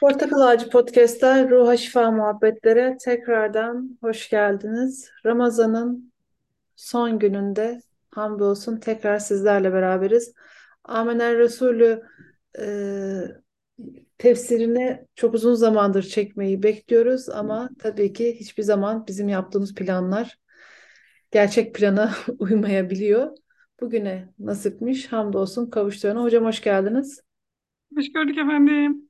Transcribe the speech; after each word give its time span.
Portakal 0.00 0.40
Ağacı 0.40 0.70
Podcast'ta 0.70 1.50
Ruha 1.50 1.76
Şifa 1.76 2.10
Muhabbetlere 2.10 2.96
tekrardan 3.00 3.98
hoş 4.00 4.30
geldiniz. 4.30 5.10
Ramazan'ın 5.26 6.12
son 6.76 7.18
gününde 7.18 7.80
hamdolsun 8.10 8.76
tekrar 8.76 9.18
sizlerle 9.18 9.72
beraberiz. 9.72 10.34
Amener 10.84 11.38
Resulü 11.38 12.02
e, 12.58 12.66
tefsirini 14.18 15.06
çok 15.14 15.34
uzun 15.34 15.54
zamandır 15.54 16.02
çekmeyi 16.02 16.62
bekliyoruz 16.62 17.28
ama 17.28 17.68
tabii 17.78 18.12
ki 18.12 18.36
hiçbir 18.40 18.62
zaman 18.62 19.06
bizim 19.06 19.28
yaptığımız 19.28 19.74
planlar 19.74 20.38
gerçek 21.30 21.74
plana 21.74 22.12
uymayabiliyor. 22.38 23.30
Bugüne 23.80 24.28
nasipmiş 24.38 25.12
hamdolsun 25.12 25.70
kavuştuğuna. 25.70 26.22
Hocam 26.22 26.44
hoş 26.44 26.60
geldiniz. 26.60 27.22
Hoş 27.96 28.12
gördük 28.12 28.38
efendim. 28.38 29.08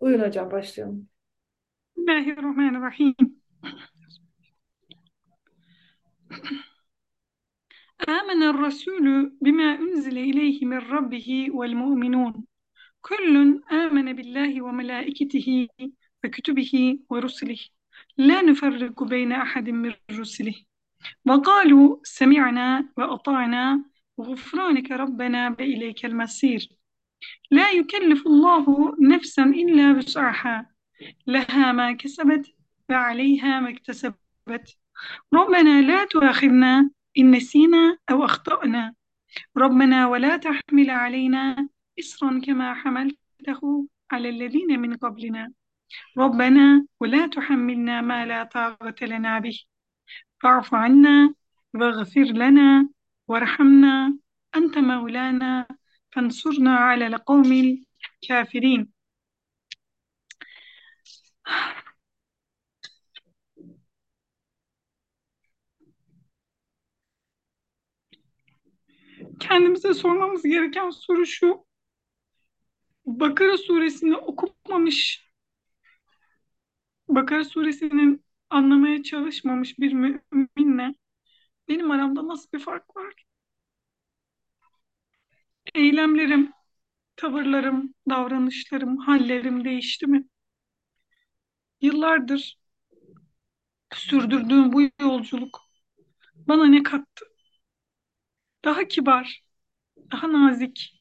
Buyurun 0.00 0.24
hocam 0.24 0.50
başlayalım. 0.50 1.08
Bismillahirrahmanirrahim. 1.96 3.14
آمن 8.08 8.42
الرسول 8.42 9.06
بما 9.40 9.68
أنزل 9.84 10.16
إليه 10.18 10.58
من 10.66 10.78
ربه 10.78 11.48
والمؤمنون 11.50 12.34
كل 13.00 13.62
آمن 13.72 14.12
بالله 14.12 14.62
وملائكته 14.62 15.68
وكتبه 16.24 16.98
ورسله 17.10 17.58
لا 18.18 18.42
نفرق 18.42 19.02
بين 19.02 19.32
أحد 19.32 19.66
من 19.70 19.92
رسله 20.10 20.54
وقالوا 21.26 21.96
سمعنا 22.02 22.88
وأطعنا 22.96 23.84
غفرانك 24.20 24.90
ربنا 24.90 25.56
وإليك 25.58 26.04
المصير 26.04 26.77
لا 27.50 27.70
يكلف 27.70 28.26
الله 28.26 28.96
نفسا 29.00 29.42
إلا 29.42 29.92
وسعها. 29.92 30.70
لها 31.26 31.72
ما 31.72 31.92
كسبت 31.92 32.54
وعليها 32.90 33.60
ما 33.60 33.70
اكتسبت. 33.70 34.76
ربنا 35.34 35.80
لا 35.82 36.04
تؤاخذنا 36.04 36.90
إن 37.18 37.30
نسينا 37.30 37.98
أو 38.10 38.24
أخطأنا. 38.24 38.94
ربنا 39.56 40.06
ولا 40.06 40.36
تحمل 40.36 40.90
علينا 40.90 41.68
إصرا 42.00 42.40
كما 42.40 42.74
حملته 42.74 43.88
على 44.10 44.28
الذين 44.28 44.80
من 44.80 44.96
قبلنا. 44.96 45.52
ربنا 46.18 46.86
ولا 47.00 47.26
تحملنا 47.26 48.00
ما 48.00 48.26
لا 48.26 48.44
طاقة 48.44 49.06
لنا 49.06 49.38
به. 49.38 49.58
فاعف 50.42 50.74
عنا 50.74 51.34
واغفر 51.74 52.24
لنا 52.24 52.88
وارحمنا. 53.28 54.18
أنت 54.56 54.78
مولانا 54.78 55.66
فانصرنا 56.11 56.75
على 56.75 57.07
القوم 57.07 57.51
الكافرين 58.23 58.93
Kendimize 69.39 69.93
sormamız 69.93 70.43
gereken 70.43 70.89
soru 70.89 71.25
şu. 71.25 71.65
Bakara 73.05 73.57
suresini 73.57 74.17
okumamış, 74.17 75.23
Bakara 77.07 77.45
suresinin 77.45 78.25
anlamaya 78.49 79.03
çalışmamış 79.03 79.79
bir 79.79 79.93
müminle 79.93 80.95
benim 81.67 81.91
aramda 81.91 82.27
nasıl 82.27 82.49
bir 82.53 82.59
fark 82.59 82.95
var? 82.97 83.25
Eylemlerim, 85.74 86.52
tavırlarım, 87.16 87.94
davranışlarım, 88.10 88.96
hallerim 88.98 89.64
değişti 89.64 90.06
mi? 90.06 90.24
Yıllardır 91.80 92.58
sürdürdüğüm 93.94 94.72
bu 94.72 94.82
yolculuk 95.00 95.60
bana 96.36 96.66
ne 96.66 96.82
kattı? 96.82 97.26
Daha 98.64 98.88
kibar, 98.88 99.42
daha 100.12 100.32
nazik, 100.32 101.00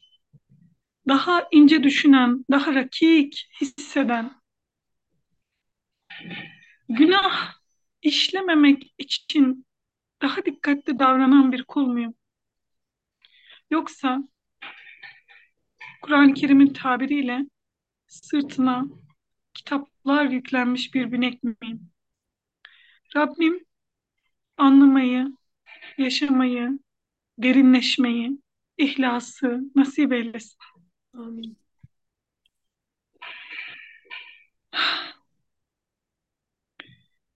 daha 1.07 1.47
ince 1.51 1.83
düşünen, 1.83 2.45
daha 2.51 2.75
rakik 2.75 3.49
hisseden, 3.61 4.31
günah 6.89 7.53
işlememek 8.01 8.93
için 8.97 9.65
daha 10.21 10.45
dikkatli 10.45 10.99
davranan 10.99 11.51
bir 11.51 11.63
kul 11.63 11.87
muyum? 11.87 12.15
Yoksa 13.69 14.19
Kur'an-ı 16.01 16.33
Kerim'in 16.33 16.73
tabiriyle 16.73 17.45
sırtına 18.07 18.85
kitaplar 19.53 20.25
yüklenmiş 20.25 20.93
bir 20.93 21.11
binek 21.11 21.43
miyim? 21.43 21.89
Rabbim 23.15 23.65
anlamayı, 24.57 25.37
yaşamayı, 25.97 26.79
derinleşmeyi, 27.37 28.41
ihlası 28.77 29.61
nasip 29.75 30.13
eylesin. 30.13 30.57
Amin. 31.13 31.57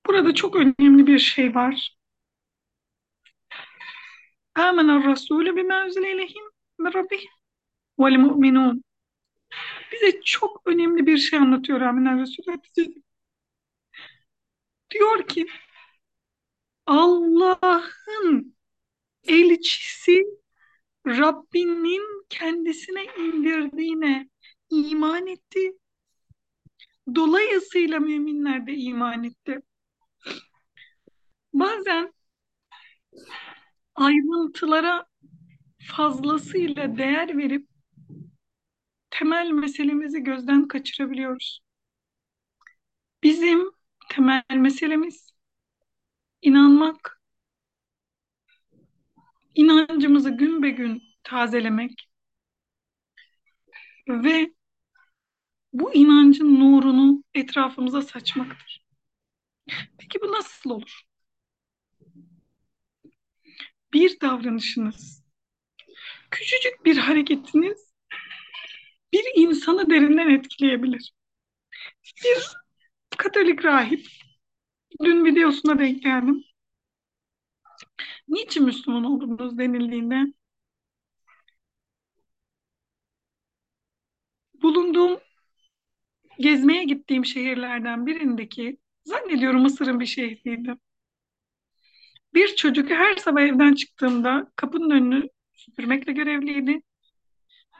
Burada 0.08 0.34
çok 0.36 0.56
önemli 0.56 1.08
bir 1.08 1.20
şey 1.20 1.56
var. 1.56 1.96
Âmener 4.56 5.04
Rasûlü 5.04 5.56
bimâ 5.56 5.88
üzile 5.88 6.12
ileyhim 6.14 6.44
min 6.80 6.94
rabbihim 6.94 7.41
vel 8.00 8.18
mu'minûn. 8.18 8.84
Bize 9.92 10.22
çok 10.22 10.62
önemli 10.66 11.08
bir 11.08 11.18
şey 11.18 11.40
anlatıyor 11.40 11.82
Âmener 11.82 12.20
Resulü. 12.20 12.58
Diyor 14.92 15.28
ki 15.28 15.48
Allah'ın 16.86 18.56
elçisi 19.24 20.24
Rabbinin 21.08 22.26
kendisine 22.30 23.06
indirdiğine 23.20 24.30
iman 24.70 25.28
etti. 25.28 25.74
Dolayısıyla 27.16 28.00
müminler 28.00 28.68
de 28.68 28.74
iman 28.74 29.24
etti. 29.24 29.62
Bazen 31.54 32.14
ayrıntılara 33.96 35.06
fazlasıyla 35.92 36.98
değer 36.98 37.38
verip 37.38 37.71
temel 39.12 39.52
meselemizi 39.52 40.24
gözden 40.24 40.68
kaçırabiliyoruz. 40.68 41.62
Bizim 43.24 43.72
temel 44.10 44.44
meselemiz 44.56 45.32
inanmak, 46.42 47.22
inancımızı 49.56 50.30
gün 50.30 50.64
be 50.64 50.70
gün 50.70 51.04
tazelemek 51.24 52.10
ve 54.08 54.54
bu 55.74 55.94
inancın 55.94 56.60
nurunu 56.60 57.24
etrafımıza 57.34 58.02
saçmaktır. 58.02 58.86
Peki 59.98 60.22
bu 60.22 60.32
nasıl 60.32 60.70
olur? 60.70 61.02
Bir 63.94 64.20
davranışınız, 64.20 65.24
küçücük 66.32 66.86
bir 66.86 66.98
hareketiniz 66.98 67.91
bir 69.14 69.24
insanı 69.36 69.90
derinden 69.90 70.30
etkileyebilir. 70.30 71.12
Bir 72.24 72.56
Katolik 73.18 73.66
rahip, 73.66 74.08
dün 75.04 75.26
videosuna 75.26 75.80
denk 75.80 76.04
geldim. 76.04 76.44
Niçin 78.28 78.64
Müslüman 78.66 79.04
oldunuz 79.04 79.58
denildiğinde 79.58 80.34
bulunduğum 84.62 85.20
gezmeye 86.40 86.84
gittiğim 86.84 87.26
şehirlerden 87.26 88.06
birindeki 88.06 88.78
zannediyorum 89.06 89.62
Mısır'ın 89.62 90.00
bir 90.00 90.06
şehriydi. 90.06 90.76
Bir 92.34 92.56
çocuk 92.56 92.90
her 92.90 93.16
sabah 93.16 93.42
evden 93.42 93.74
çıktığımda 93.74 94.52
kapının 94.56 94.90
önünü 94.90 95.30
süpürmekle 95.54 96.12
görevliydi. 96.14 96.82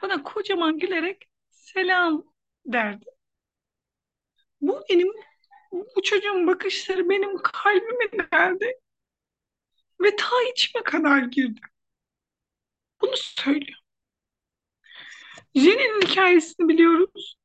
Bana 0.02 0.22
kocaman 0.22 0.78
gülerek 0.78 1.28
selam 1.50 2.24
derdi. 2.66 3.04
Bu 4.60 4.84
benim, 4.90 5.08
bu 5.72 6.02
çocuğun 6.02 6.46
bakışları 6.46 7.08
benim 7.08 7.42
kalbime 7.42 8.12
deldi. 8.12 8.72
Ve 10.00 10.16
ta 10.16 10.42
içime 10.52 10.82
kadar 10.84 11.22
girdi. 11.22 11.60
Bunu 13.00 13.16
söylüyor. 13.16 13.78
Jenny'nin 15.54 16.00
hikayesini 16.06 16.68
biliyoruz. 16.68 17.36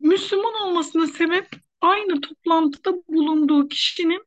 Müslüman 0.00 0.54
olmasına 0.54 1.06
sebep 1.06 1.48
aynı 1.80 2.20
toplantıda 2.20 2.92
bulunduğu 3.08 3.68
kişinin 3.68 4.24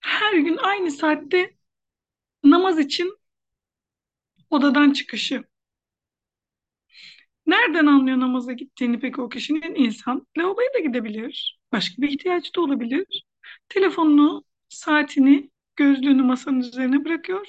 her 0.00 0.32
gün 0.34 0.56
aynı 0.56 0.90
saatte 0.90 1.56
namaz 2.44 2.78
için 2.78 3.21
odadan 4.52 4.92
çıkışı. 4.92 5.44
Nereden 7.46 7.86
anlıyor 7.86 8.20
namaza 8.20 8.52
gittiğini 8.52 9.00
peki 9.00 9.20
o 9.20 9.28
kişinin? 9.28 9.74
insan 9.74 10.26
lavaboya 10.38 10.74
da 10.74 10.78
gidebilir. 10.78 11.60
Başka 11.72 12.02
bir 12.02 12.08
ihtiyacı 12.08 12.54
da 12.54 12.60
olabilir. 12.60 13.24
Telefonunu, 13.68 14.44
saatini, 14.68 15.50
gözlüğünü 15.76 16.22
masanın 16.22 16.60
üzerine 16.60 17.04
bırakıyor 17.04 17.46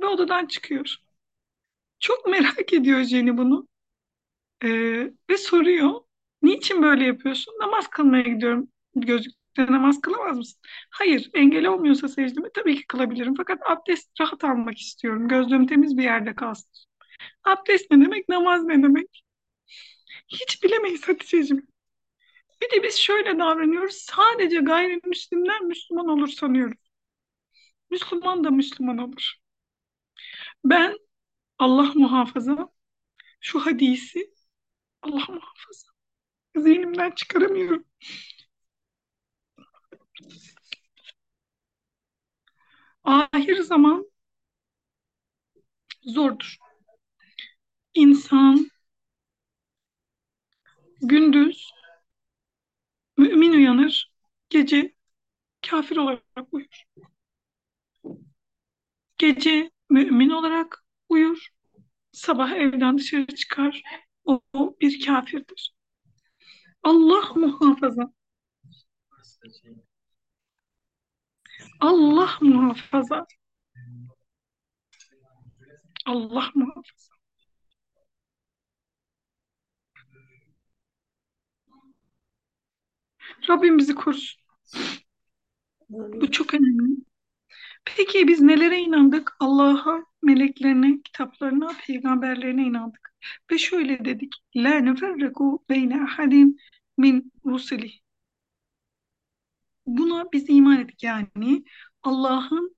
ve 0.00 0.06
odadan 0.06 0.46
çıkıyor. 0.46 0.96
Çok 1.98 2.26
merak 2.26 2.72
ediyor 2.72 3.02
Jenny 3.02 3.36
bunu 3.36 3.68
Ee, 4.64 5.12
ve 5.30 5.36
soruyor. 5.38 6.00
Niçin 6.42 6.82
böyle 6.82 7.04
yapıyorsun? 7.06 7.54
Namaz 7.60 7.88
kılmaya 7.90 8.22
gidiyorum. 8.22 8.68
Gözlükle 8.96 9.43
namaz 9.58 10.00
kılamaz 10.00 10.36
mısın? 10.38 10.60
Hayır, 10.90 11.30
engel 11.34 11.66
olmuyorsa 11.66 12.08
secdemi 12.08 12.48
tabii 12.54 12.76
ki 12.76 12.86
kılabilirim. 12.86 13.34
Fakat 13.36 13.70
abdest 13.70 14.20
rahat 14.20 14.44
almak 14.44 14.78
istiyorum. 14.78 15.28
Gözlüğüm 15.28 15.66
temiz 15.66 15.96
bir 15.98 16.02
yerde 16.02 16.34
kalsın. 16.34 16.70
Abdest 17.44 17.90
ne 17.90 18.04
demek, 18.04 18.28
namaz 18.28 18.64
ne 18.64 18.82
demek? 18.82 19.24
Hiç 20.28 20.62
bilemeyiz 20.62 21.08
Hatice'cim. 21.08 21.66
Bir 22.62 22.70
de 22.70 22.82
biz 22.82 22.96
şöyle 22.96 23.38
davranıyoruz. 23.38 23.94
Sadece 23.94 24.60
gayrimüslimler 24.60 25.60
Müslüman 25.60 26.08
olur 26.08 26.28
sanıyoruz. 26.28 26.78
Müslüman 27.90 28.44
da 28.44 28.50
Müslüman 28.50 28.98
olur. 28.98 29.34
Ben 30.64 30.98
Allah 31.58 31.92
muhafaza 31.94 32.68
şu 33.40 33.60
hadisi 33.66 34.34
Allah 35.02 35.26
muhafaza 35.28 35.88
zihnimden 36.56 37.10
çıkaramıyorum. 37.10 37.86
Ahir 43.04 43.62
zaman 43.62 44.06
zordur. 46.04 46.58
İnsan 47.94 48.68
gündüz 51.02 51.70
mümin 53.16 53.52
uyanır, 53.52 54.12
gece 54.50 54.94
kafir 55.62 55.96
olarak 55.96 56.24
uyur. 56.52 56.84
Gece 59.18 59.70
mümin 59.90 60.30
olarak 60.30 60.84
uyur, 61.08 61.48
sabah 62.12 62.52
evden 62.52 62.98
dışarı 62.98 63.26
çıkar, 63.26 63.82
o, 64.24 64.40
bir 64.80 65.06
kafirdir. 65.06 65.74
Allah 66.82 67.32
muhafaza. 67.34 68.12
Allah 71.88 72.38
muhafaza. 72.40 73.26
Allah 76.06 76.50
muhafaza. 76.54 77.14
Rabbim 83.48 83.78
bizi 83.78 83.94
korusun. 83.94 84.40
Bu 85.90 86.30
çok 86.30 86.54
önemli. 86.54 86.96
Peki 87.84 88.28
biz 88.28 88.40
nelere 88.40 88.78
inandık? 88.80 89.36
Allah'a, 89.40 90.04
meleklerine, 90.22 91.02
kitaplarına, 91.02 91.68
peygamberlerine 91.86 92.62
inandık. 92.62 93.14
Ve 93.50 93.58
şöyle 93.58 94.04
dedik. 94.04 94.34
La 94.56 94.78
neferreku 94.78 95.64
beyne 95.68 96.02
ahadim 96.02 96.56
min 96.98 97.32
rusuli. 97.46 98.03
Buna 99.86 100.32
biz 100.32 100.44
iman 100.48 100.80
ettik 100.80 101.02
yani. 101.02 101.64
Allah'ın 102.02 102.76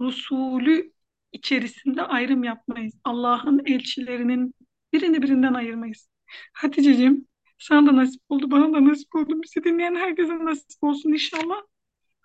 Resulü 0.00 0.92
içerisinde 1.32 2.02
ayrım 2.02 2.44
yapmayız. 2.44 2.94
Allah'ın 3.04 3.62
elçilerinin 3.66 4.54
birini 4.92 5.22
birinden 5.22 5.54
ayırmayız. 5.54 6.08
Hatice'cim 6.52 7.26
sana 7.58 7.86
da 7.86 7.96
nasip 7.96 8.22
oldu, 8.28 8.50
bana 8.50 8.72
da 8.72 8.84
nasip 8.84 9.14
oldu. 9.14 9.42
Bizi 9.42 9.64
dinleyen 9.64 9.94
herkese 9.94 10.44
nasip 10.44 10.84
olsun 10.84 11.12
inşallah. 11.12 11.62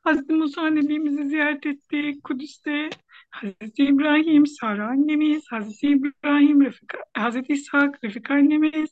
Hazreti 0.04 0.34
Musa 0.34 0.68
Nebimizi 0.68 1.30
ziyaret 1.30 1.66
ettik 1.66 2.24
Kudüs'te. 2.24 2.90
Hazreti 3.30 3.84
İbrahim, 3.86 4.48
Sara 4.48 4.88
annemiz, 4.88 5.44
Hazreti 5.50 5.88
İbrahim, 5.88 6.62
Refika, 6.62 6.98
Hazreti 7.14 7.54
İshak, 7.54 8.04
Refika 8.04 8.34
annemiz, 8.34 8.90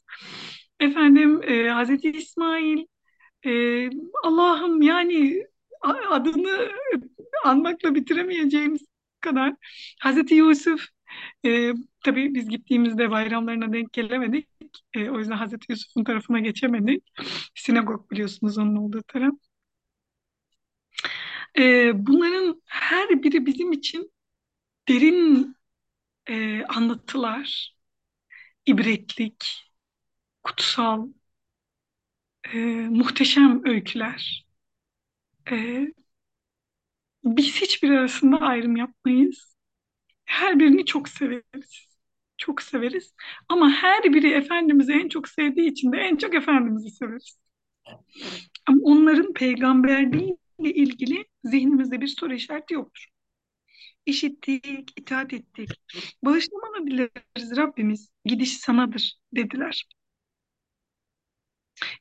efendim 0.79 1.41
e, 1.43 1.69
Hazreti 1.69 2.11
İsmail, 2.11 2.85
e, 3.45 3.89
Allah'ım 4.23 4.81
yani 4.81 5.45
adını 6.09 6.71
anmakla 7.43 7.95
bitiremeyeceğimiz 7.95 8.81
kadar 9.21 9.55
Hazreti 10.01 10.35
Yusuf 10.35 10.87
e, 11.45 11.73
tabii 12.05 12.35
biz 12.35 12.49
gittiğimizde 12.49 13.11
bayramlarına 13.11 13.73
denk 13.73 13.93
gelemedik. 13.93 14.47
E, 14.93 15.09
o 15.09 15.19
yüzden 15.19 15.37
Hazreti 15.37 15.71
Yusuf'un 15.71 16.03
tarafına 16.03 16.39
geçemedik. 16.39 17.03
Sinagog 17.55 18.11
biliyorsunuz 18.11 18.57
onun 18.57 18.75
olduğu 18.75 19.03
taraf. 19.03 19.33
E, 21.57 21.91
bunların 22.07 22.61
her 22.65 23.23
biri 23.23 23.45
bizim 23.45 23.71
için 23.71 24.11
derin 24.89 25.55
e, 26.29 26.63
anlatılar, 26.65 27.75
ibretlik, 28.65 29.45
kutsal, 30.43 31.07
e, 32.43 32.57
muhteşem 32.89 33.61
öyküler. 33.65 34.45
E, 35.51 35.87
biz 37.23 37.61
hiçbir 37.61 37.89
arasında 37.89 38.37
ayrım 38.37 38.75
yapmayız. 38.75 39.55
Her 40.25 40.59
birini 40.59 40.85
çok 40.85 41.09
severiz. 41.09 41.87
Çok 42.37 42.61
severiz. 42.61 43.15
Ama 43.49 43.71
her 43.71 44.03
biri 44.03 44.31
Efendimiz'i 44.33 44.93
en 44.93 45.09
çok 45.09 45.29
sevdiği 45.29 45.71
için 45.71 45.91
de 45.91 45.97
en 45.97 46.17
çok 46.17 46.35
Efendimiz'i 46.35 46.91
severiz. 46.91 47.37
Ama 48.67 48.77
onların 48.83 49.33
peygamberliğiyle 49.33 50.37
ilgili 50.59 51.25
zihnimizde 51.43 52.01
bir 52.01 52.07
soru 52.07 52.33
işareti 52.33 52.73
yoktur. 52.73 53.05
İşittik, 54.05 54.93
itaat 54.97 55.33
ettik. 55.33 55.69
Bağışlamanı 56.25 56.87
dileriz 56.87 57.57
Rabbimiz. 57.57 58.11
Gidiş 58.25 58.57
sanadır 58.57 59.15
dediler. 59.35 59.85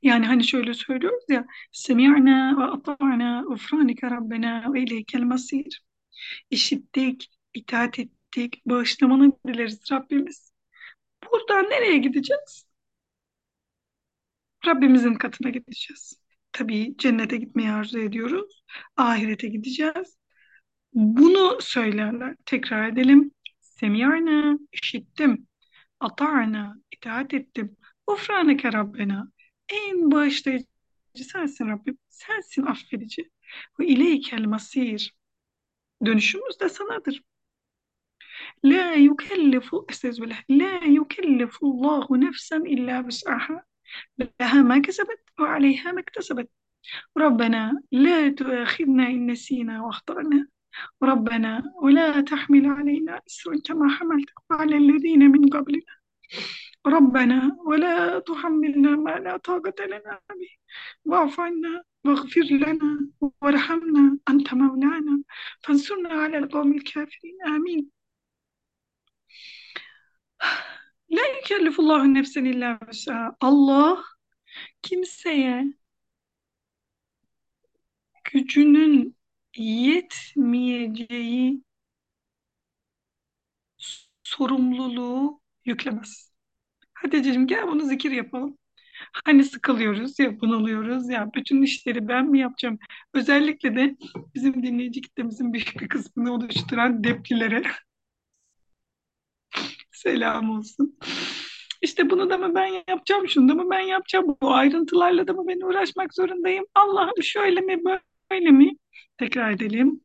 Yani 0.02 0.26
hani 0.26 0.44
şöyle 0.44 0.74
söylüyoruz 0.74 1.24
ya 1.28 1.46
Semi'na 1.72 2.58
ve 2.58 2.64
ata'na 2.64 3.44
ufranike 3.46 4.10
Rabbena 4.10 4.72
ve 4.74 4.82
ileykel 4.82 5.22
masir. 5.22 5.82
İşittik, 6.50 7.28
itaat 7.54 7.98
ettik, 7.98 8.66
bağışlamanı 8.66 9.32
dileriz 9.46 9.92
Rabbimiz. 9.92 10.52
Buradan 11.24 11.64
nereye 11.64 11.98
gideceğiz? 11.98 12.66
Rabbimizin 14.66 15.14
katına 15.14 15.50
gideceğiz. 15.50 16.22
Tabii 16.52 16.94
cennete 16.98 17.36
gitmeyi 17.36 17.70
arzu 17.70 17.98
ediyoruz. 17.98 18.62
Ahirete 18.96 19.48
gideceğiz. 19.48 20.18
Bunu 20.94 21.58
söylerler. 21.60 22.36
Tekrar 22.46 22.88
edelim. 22.88 23.32
Semiyana, 23.60 24.58
işittim. 24.72 25.46
Ata'na, 26.00 26.76
itaat 26.92 27.34
ettim. 27.34 27.76
Ufraneke 28.06 28.72
Rabbena. 28.72 29.31
En 29.72 30.10
bağışlayıcı 30.10 30.66
sensin 31.14 31.68
Rabbim. 31.68 31.98
Sensin 32.08 32.62
affedici. 32.62 33.30
Ve 33.80 33.86
ileykel 33.86 34.44
masir. 34.44 35.14
Dönüşümüz 36.04 36.60
de 36.60 36.68
sanadır. 36.68 37.22
La 38.64 38.92
yukellifu, 38.92 39.86
estağfirullah. 39.88 40.42
La 40.50 40.84
yukellifu 40.86 41.66
Allahu 41.66 42.20
nefsen 42.20 42.64
illa 42.64 43.08
bis'aha. 43.08 43.64
لها 44.18 44.62
ما 44.62 44.78
كسبت 44.78 45.20
وعليها 45.40 45.92
ما 45.92 46.00
اكتسبت 46.00 46.48
ربنا 47.16 47.82
لا 47.92 48.28
تؤاخذنا 48.28 49.06
إن 49.06 49.30
نسينا 49.30 49.82
وأخطأنا 49.82 50.48
ربنا 51.02 51.72
ولا 51.82 52.20
تحمل 52.20 52.66
علينا 52.66 53.20
إسرا 53.28 53.60
كما 53.64 53.88
حملته 53.88 54.32
على 54.50 54.76
الذين 54.76 55.18
من 55.18 55.48
قبلنا 55.48 55.94
ربنا 56.87 57.57
ولا 57.65 58.19
تحملنا 58.19 58.89
ما 58.95 59.11
لا 59.11 59.37
طاقة 59.37 59.85
لنا 59.85 60.21
به 60.29 60.49
واعف 61.05 61.39
عنا 61.39 61.83
واغفر 62.05 62.41
لنا 62.51 63.09
وارحمنا 63.41 64.19
أنت 64.29 64.53
مولانا 64.53 65.23
فانصرنا 65.63 66.09
على 66.09 66.37
القوم 66.37 66.73
الكافرين 66.73 67.37
آمين 67.47 67.91
La 71.09 71.21
yükellifullahu 71.35 72.13
nefsen 72.13 72.45
illa 72.45 72.79
vüs'aha. 72.87 73.37
Allah 73.41 74.03
kimseye 74.81 75.65
gücünün 78.23 79.15
yetmeyeceği 79.57 81.63
sorumluluğu 84.23 85.41
yüklemez. 85.65 86.30
Hatice'cim 87.02 87.46
gel 87.46 87.66
bunu 87.68 87.86
zikir 87.86 88.10
yapalım. 88.10 88.58
Hani 89.24 89.44
sıkılıyoruz 89.44 90.18
ya 90.18 90.40
bunalıyoruz 90.40 91.08
ya 91.10 91.30
bütün 91.34 91.62
işleri 91.62 92.08
ben 92.08 92.26
mi 92.26 92.38
yapacağım? 92.40 92.78
Özellikle 93.14 93.76
de 93.76 93.96
bizim 94.34 94.62
dinleyici 94.62 95.00
kitlemizin 95.00 95.52
büyük 95.52 95.80
bir 95.80 95.88
kısmını 95.88 96.34
oluşturan 96.34 97.04
deplilere 97.04 97.62
selam 99.92 100.50
olsun. 100.50 100.98
İşte 101.82 102.10
bunu 102.10 102.30
da 102.30 102.38
mı 102.38 102.54
ben 102.54 102.84
yapacağım, 102.88 103.28
şunu 103.28 103.48
da 103.48 103.54
mı 103.54 103.70
ben 103.70 103.80
yapacağım, 103.80 104.36
bu 104.42 104.54
ayrıntılarla 104.54 105.28
da 105.28 105.32
mı 105.32 105.48
ben 105.48 105.60
uğraşmak 105.60 106.14
zorundayım? 106.14 106.64
Allah'ım 106.74 107.22
şöyle 107.22 107.60
mi, 107.60 107.80
böyle 108.30 108.50
mi? 108.50 108.76
Tekrar 109.18 109.50
edelim. 109.50 110.00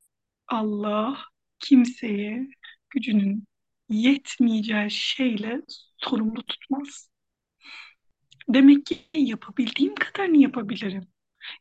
Allah 0.48 1.18
kimseye 1.60 2.48
gücünün 2.89 3.44
yetmeyeceği 3.89 4.92
şeyle 4.92 5.62
sorumlu 5.98 6.44
tutmaz. 6.46 7.10
Demek 8.50 8.86
ki 8.86 8.98
yapabildiğim 9.13 9.96
kadarını 9.96 10.38
yapabilirim. 10.38 11.08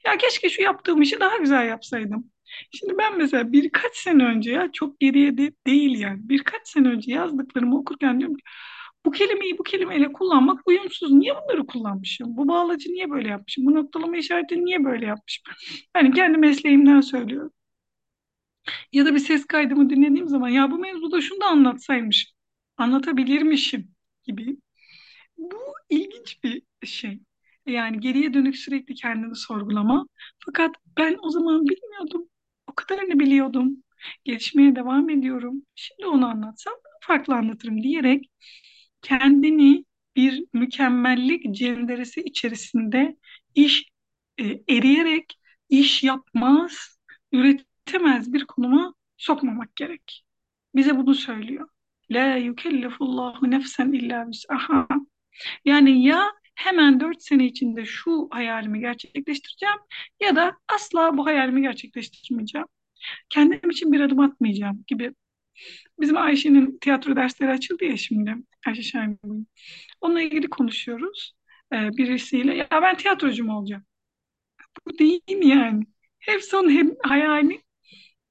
Ya 0.07 0.19
keşke 0.19 0.49
şu 0.49 0.63
yaptığım 0.63 1.03
işi 1.03 1.21
daha 1.21 1.37
güzel 1.37 1.69
yapsaydım. 1.69 2.31
Şimdi 2.73 2.99
ben 2.99 3.19
mesela 3.19 3.53
birkaç 3.53 3.97
sene 3.97 4.25
önce 4.25 4.53
ya 4.53 4.73
çok 4.73 5.01
geriye 5.01 5.39
de 5.39 5.53
değil 5.67 5.99
yani 6.01 6.19
birkaç 6.23 6.69
sene 6.69 6.89
önce 6.89 7.13
yazdıklarımı 7.13 7.79
okurken 7.79 8.19
diyorum 8.21 8.37
ki 8.37 8.43
bu 9.07 9.11
kelimeyi 9.11 9.59
bu 9.59 9.63
kelimeyle 9.63 10.13
kullanmak 10.13 10.69
uyumsuz. 10.69 11.13
Niye 11.13 11.35
bunları 11.35 11.67
kullanmışım? 11.67 12.37
Bu 12.37 12.49
bağlacı 12.49 12.89
niye 12.89 13.11
böyle 13.11 13.29
yapmışım? 13.29 13.67
Bu 13.67 13.75
noktalama 13.75 14.17
işareti 14.17 14.65
niye 14.65 14.85
böyle 14.85 15.07
yapmışım? 15.07 15.45
Yani 15.97 16.13
kendi 16.15 16.39
mesleğimden 16.39 17.01
söylüyorum. 17.01 17.53
Ya 18.93 19.07
da 19.07 19.15
bir 19.15 19.19
ses 19.19 19.47
kaydımı 19.47 19.91
dinlediğim 19.91 20.29
zaman 20.29 20.49
ya 20.49 20.71
bu 20.71 20.79
mevzuda 20.79 21.21
şunu 21.21 21.41
da 21.41 21.47
anlatsaymış, 21.47 22.33
anlatabilirmişim 22.77 23.96
gibi. 24.27 24.57
Bu 25.39 25.59
ilginç 25.91 26.45
bir 26.45 26.63
şey. 26.87 27.21
Yani 27.67 28.01
geriye 28.01 28.35
dönük 28.35 28.57
sürekli 28.57 28.95
kendini 28.95 29.37
sorgulama. 29.37 30.07
Fakat 30.47 30.77
ben 30.99 31.17
o 31.23 31.31
zaman 31.31 31.65
bilmiyordum. 31.69 32.29
O 32.67 32.75
kadarını 32.75 33.21
biliyordum. 33.21 33.83
Gelişmeye 34.25 34.77
devam 34.77 35.11
ediyorum. 35.11 35.63
Şimdi 35.75 36.07
onu 36.07 36.27
anlatsam 36.27 36.75
farklı 37.01 37.35
anlatırım 37.35 37.83
diyerek 37.83 38.31
kendini 39.03 39.85
bir 40.17 40.45
mükemmellik 40.53 41.55
cenderesi 41.55 42.21
içerisinde 42.23 43.17
iş 43.55 43.91
e, 44.39 44.45
eriyerek 44.69 45.39
iş 45.69 46.03
yapmaz, 46.05 46.99
üretemez 47.33 48.33
bir 48.33 48.45
konuma 48.47 48.95
sokmamak 49.17 49.77
gerek. 49.77 50.25
Bize 50.75 50.97
bunu 50.99 51.15
söylüyor. 51.15 51.69
La 52.11 52.37
yukellifullahu 52.37 53.51
nefsen 53.51 53.93
illa 53.93 54.29
vüs'aha. 54.29 54.89
Yani 55.65 56.05
ya 56.05 56.33
hemen 56.55 57.01
dört 57.01 57.23
sene 57.23 57.47
içinde 57.47 57.85
şu 57.85 58.29
hayalimi 58.31 58.81
gerçekleştireceğim 58.81 59.77
ya 60.21 60.37
da 60.37 60.57
asla 60.69 61.17
bu 61.17 61.27
hayalimi 61.27 61.63
gerçekleştirmeyeceğim. 61.63 62.67
Kendim 63.29 63.71
için 63.71 63.93
bir 63.93 64.01
adım 64.01 64.21
atmayacağım 64.21 64.85
gibi. 64.87 65.15
Bizim 66.01 66.17
Ayşe'nin 66.17 66.79
tiyatro 66.79 67.17
dersleri 67.17 67.51
açıldı 67.51 67.85
ya 67.85 67.97
şimdi. 67.97 68.35
Ayşe 68.67 68.83
Şahin'in. 68.83 69.49
Onunla 70.01 70.23
ilgili 70.23 70.49
konuşuyoruz 70.51 71.35
ee, 71.73 71.91
birisiyle. 71.97 72.57
Ya 72.57 72.69
ben 72.71 72.97
tiyatrocu 72.97 73.45
mu 73.45 73.59
olacağım? 73.59 73.85
Bu 74.87 74.99
değil 74.99 75.23
yani. 75.29 75.87
Hep 76.19 76.45
son 76.45 76.71
hem 76.71 76.95
hayali 77.03 77.63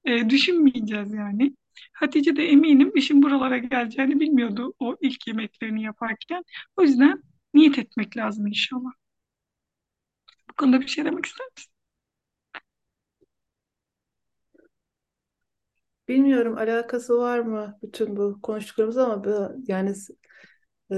e, 0.05 0.29
düşünmeyeceğiz 0.29 1.13
yani. 1.13 1.55
Hatice 1.93 2.35
de 2.35 2.43
eminim 2.49 2.91
işin 2.95 3.23
buralara 3.23 3.57
geleceğini 3.57 4.19
bilmiyordu 4.19 4.73
o 4.79 4.95
ilk 5.01 5.27
yemeklerini 5.27 5.83
yaparken. 5.83 6.43
O 6.77 6.81
yüzden 6.81 7.23
niyet 7.53 7.79
etmek 7.79 8.17
lazım 8.17 8.47
inşallah. 8.47 8.91
Bu 10.49 10.53
konuda 10.53 10.81
bir 10.81 10.87
şey 10.87 11.05
demek 11.05 11.25
ister 11.25 11.47
misin? 11.57 11.71
Bilmiyorum 16.07 16.57
alakası 16.57 17.17
var 17.17 17.39
mı 17.39 17.79
bütün 17.83 18.17
bu 18.17 18.39
konuştuklarımız 18.41 18.97
ama 18.97 19.23
yani 19.67 19.93
e, 20.91 20.95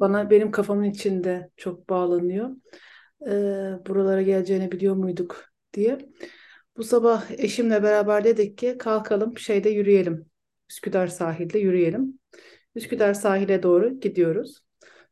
bana 0.00 0.30
benim 0.30 0.50
kafamın 0.50 0.84
içinde 0.84 1.50
çok 1.56 1.88
bağlanıyor. 1.88 2.50
E, 3.26 3.30
buralara 3.86 4.22
geleceğini 4.22 4.72
biliyor 4.72 4.96
muyduk 4.96 5.44
diye. 5.72 5.98
Bu 6.78 6.84
sabah 6.84 7.30
eşimle 7.30 7.82
beraber 7.82 8.24
dedik 8.24 8.58
ki 8.58 8.76
kalkalım 8.78 9.38
şeyde 9.38 9.70
yürüyelim. 9.70 10.26
Üsküdar 10.70 11.06
sahilde 11.06 11.58
yürüyelim. 11.58 12.18
Üsküdar 12.74 13.14
sahile 13.14 13.62
doğru 13.62 14.00
gidiyoruz. 14.00 14.64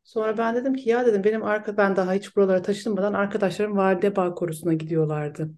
Sonra 0.05 0.39
ben 0.39 0.57
dedim 0.57 0.75
ki 0.75 0.91
ya 0.91 1.07
dedim 1.07 1.25
benim 1.25 1.43
arka 1.45 1.77
ben 1.77 1.97
daha 1.97 2.13
hiç 2.13 2.37
buralara 2.37 2.63
taşınmadan 2.63 3.13
arkadaşlarım 3.13 3.77
Validebağ 3.77 4.35
Korusu'na 4.35 4.75
gidiyorlardı. 4.75 5.51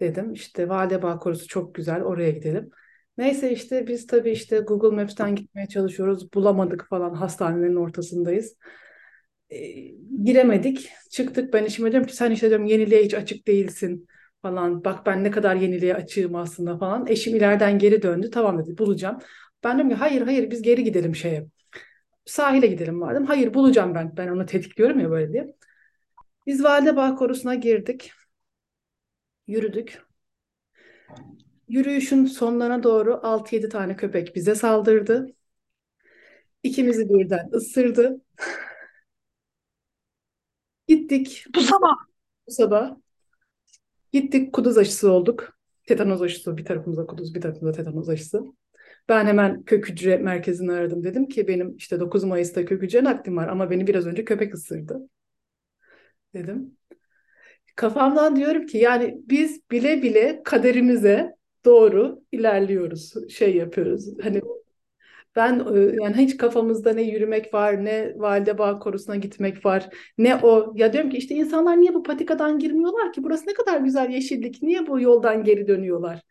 Dedim 0.00 0.32
işte 0.32 0.68
Validebağ 0.68 1.18
Korusu 1.18 1.46
çok 1.46 1.74
güzel 1.74 2.02
oraya 2.02 2.30
gidelim. 2.30 2.70
Neyse 3.18 3.52
işte 3.52 3.86
biz 3.86 4.06
tabii 4.06 4.30
işte 4.30 4.58
Google 4.58 4.96
Maps'ten 4.96 5.34
gitmeye 5.34 5.66
çalışıyoruz. 5.68 6.32
Bulamadık 6.34 6.86
falan 6.90 7.14
hastanelerin 7.14 7.76
ortasındayız. 7.76 8.56
E, 9.50 9.58
giremedik. 10.24 10.90
Çıktık 11.10 11.52
ben 11.52 11.64
eşime 11.64 11.92
diyorum 11.92 12.06
ki 12.06 12.16
sen 12.16 12.30
işte 12.30 12.48
diyorum 12.48 12.66
yeniliğe 12.66 13.04
hiç 13.04 13.14
açık 13.14 13.46
değilsin 13.46 14.08
falan. 14.42 14.84
Bak 14.84 15.06
ben 15.06 15.24
ne 15.24 15.30
kadar 15.30 15.56
yeniliğe 15.56 15.94
açığım 15.94 16.34
aslında 16.34 16.78
falan. 16.78 17.06
Eşim 17.06 17.36
ileriden 17.36 17.78
geri 17.78 18.02
döndü. 18.02 18.30
Tamam 18.30 18.58
dedi 18.58 18.78
bulacağım. 18.78 19.18
Ben 19.64 19.72
diyorum 19.78 19.90
ki 19.90 19.96
hayır 19.96 20.22
hayır 20.22 20.50
biz 20.50 20.62
geri 20.62 20.84
gidelim 20.84 21.16
şeye. 21.16 21.46
Sahile 22.26 22.66
gidelim 22.66 22.94
madem. 22.96 23.26
Hayır 23.26 23.54
bulacağım 23.54 23.94
ben. 23.94 24.16
Ben 24.16 24.28
onu 24.28 24.46
tetikliyorum 24.46 25.00
ya 25.00 25.10
böyle 25.10 25.32
diye. 25.32 25.54
Biz 26.46 26.64
Validebağ 26.64 27.14
Korusu'na 27.14 27.54
girdik. 27.54 28.12
Yürüdük. 29.46 30.02
Yürüyüşün 31.68 32.26
sonlarına 32.26 32.82
doğru 32.82 33.20
6-7 33.22 33.68
tane 33.68 33.96
köpek 33.96 34.34
bize 34.36 34.54
saldırdı. 34.54 35.34
İkimizi 36.62 37.08
birden 37.08 37.50
ısırdı. 37.54 38.20
Gittik 40.88 41.44
Bu 41.54 41.60
sabah. 41.62 42.08
bu 42.46 42.50
sabah. 42.52 42.96
Gittik 44.12 44.52
kuduz 44.52 44.78
aşısı 44.78 45.12
olduk. 45.12 45.58
Tetanoz 45.86 46.22
aşısı 46.22 46.56
bir 46.56 46.64
tarafımıza 46.64 47.06
kuduz 47.06 47.34
bir 47.34 47.40
tarafımıza 47.40 47.76
tetanoz 47.76 48.08
aşısı. 48.08 48.42
Ben 49.08 49.26
hemen 49.26 49.62
kök 49.62 49.88
hücre 49.88 50.16
merkezini 50.16 50.72
aradım. 50.72 51.04
Dedim 51.04 51.28
ki 51.28 51.48
benim 51.48 51.76
işte 51.76 52.00
9 52.00 52.24
Mayıs'ta 52.24 52.64
kök 52.64 52.82
hücre 52.82 53.04
naklim 53.04 53.36
var 53.36 53.48
ama 53.48 53.70
beni 53.70 53.86
biraz 53.86 54.06
önce 54.06 54.24
köpek 54.24 54.54
ısırdı. 54.54 55.00
Dedim. 56.34 56.76
Kafamdan 57.76 58.36
diyorum 58.36 58.66
ki 58.66 58.78
yani 58.78 59.18
biz 59.24 59.70
bile 59.70 60.02
bile 60.02 60.42
kaderimize 60.44 61.34
doğru 61.64 62.22
ilerliyoruz. 62.32 63.14
Şey 63.30 63.56
yapıyoruz. 63.56 64.06
Hani 64.22 64.40
ben 65.36 65.58
e, 65.74 66.02
yani 66.02 66.16
hiç 66.16 66.36
kafamızda 66.36 66.92
ne 66.92 67.02
yürümek 67.02 67.54
var, 67.54 67.84
ne 67.84 68.12
Validebağ 68.16 68.78
Korusu'na 68.78 69.16
gitmek 69.16 69.66
var, 69.66 69.88
ne 70.18 70.36
o. 70.36 70.72
Ya 70.76 70.92
diyorum 70.92 71.10
ki 71.10 71.16
işte 71.16 71.34
insanlar 71.34 71.80
niye 71.80 71.94
bu 71.94 72.02
patikadan 72.02 72.58
girmiyorlar 72.58 73.12
ki? 73.12 73.22
Burası 73.24 73.46
ne 73.48 73.54
kadar 73.54 73.80
güzel 73.80 74.10
yeşillik. 74.10 74.62
Niye 74.62 74.86
bu 74.86 75.00
yoldan 75.00 75.44
geri 75.44 75.68
dönüyorlar? 75.68 76.22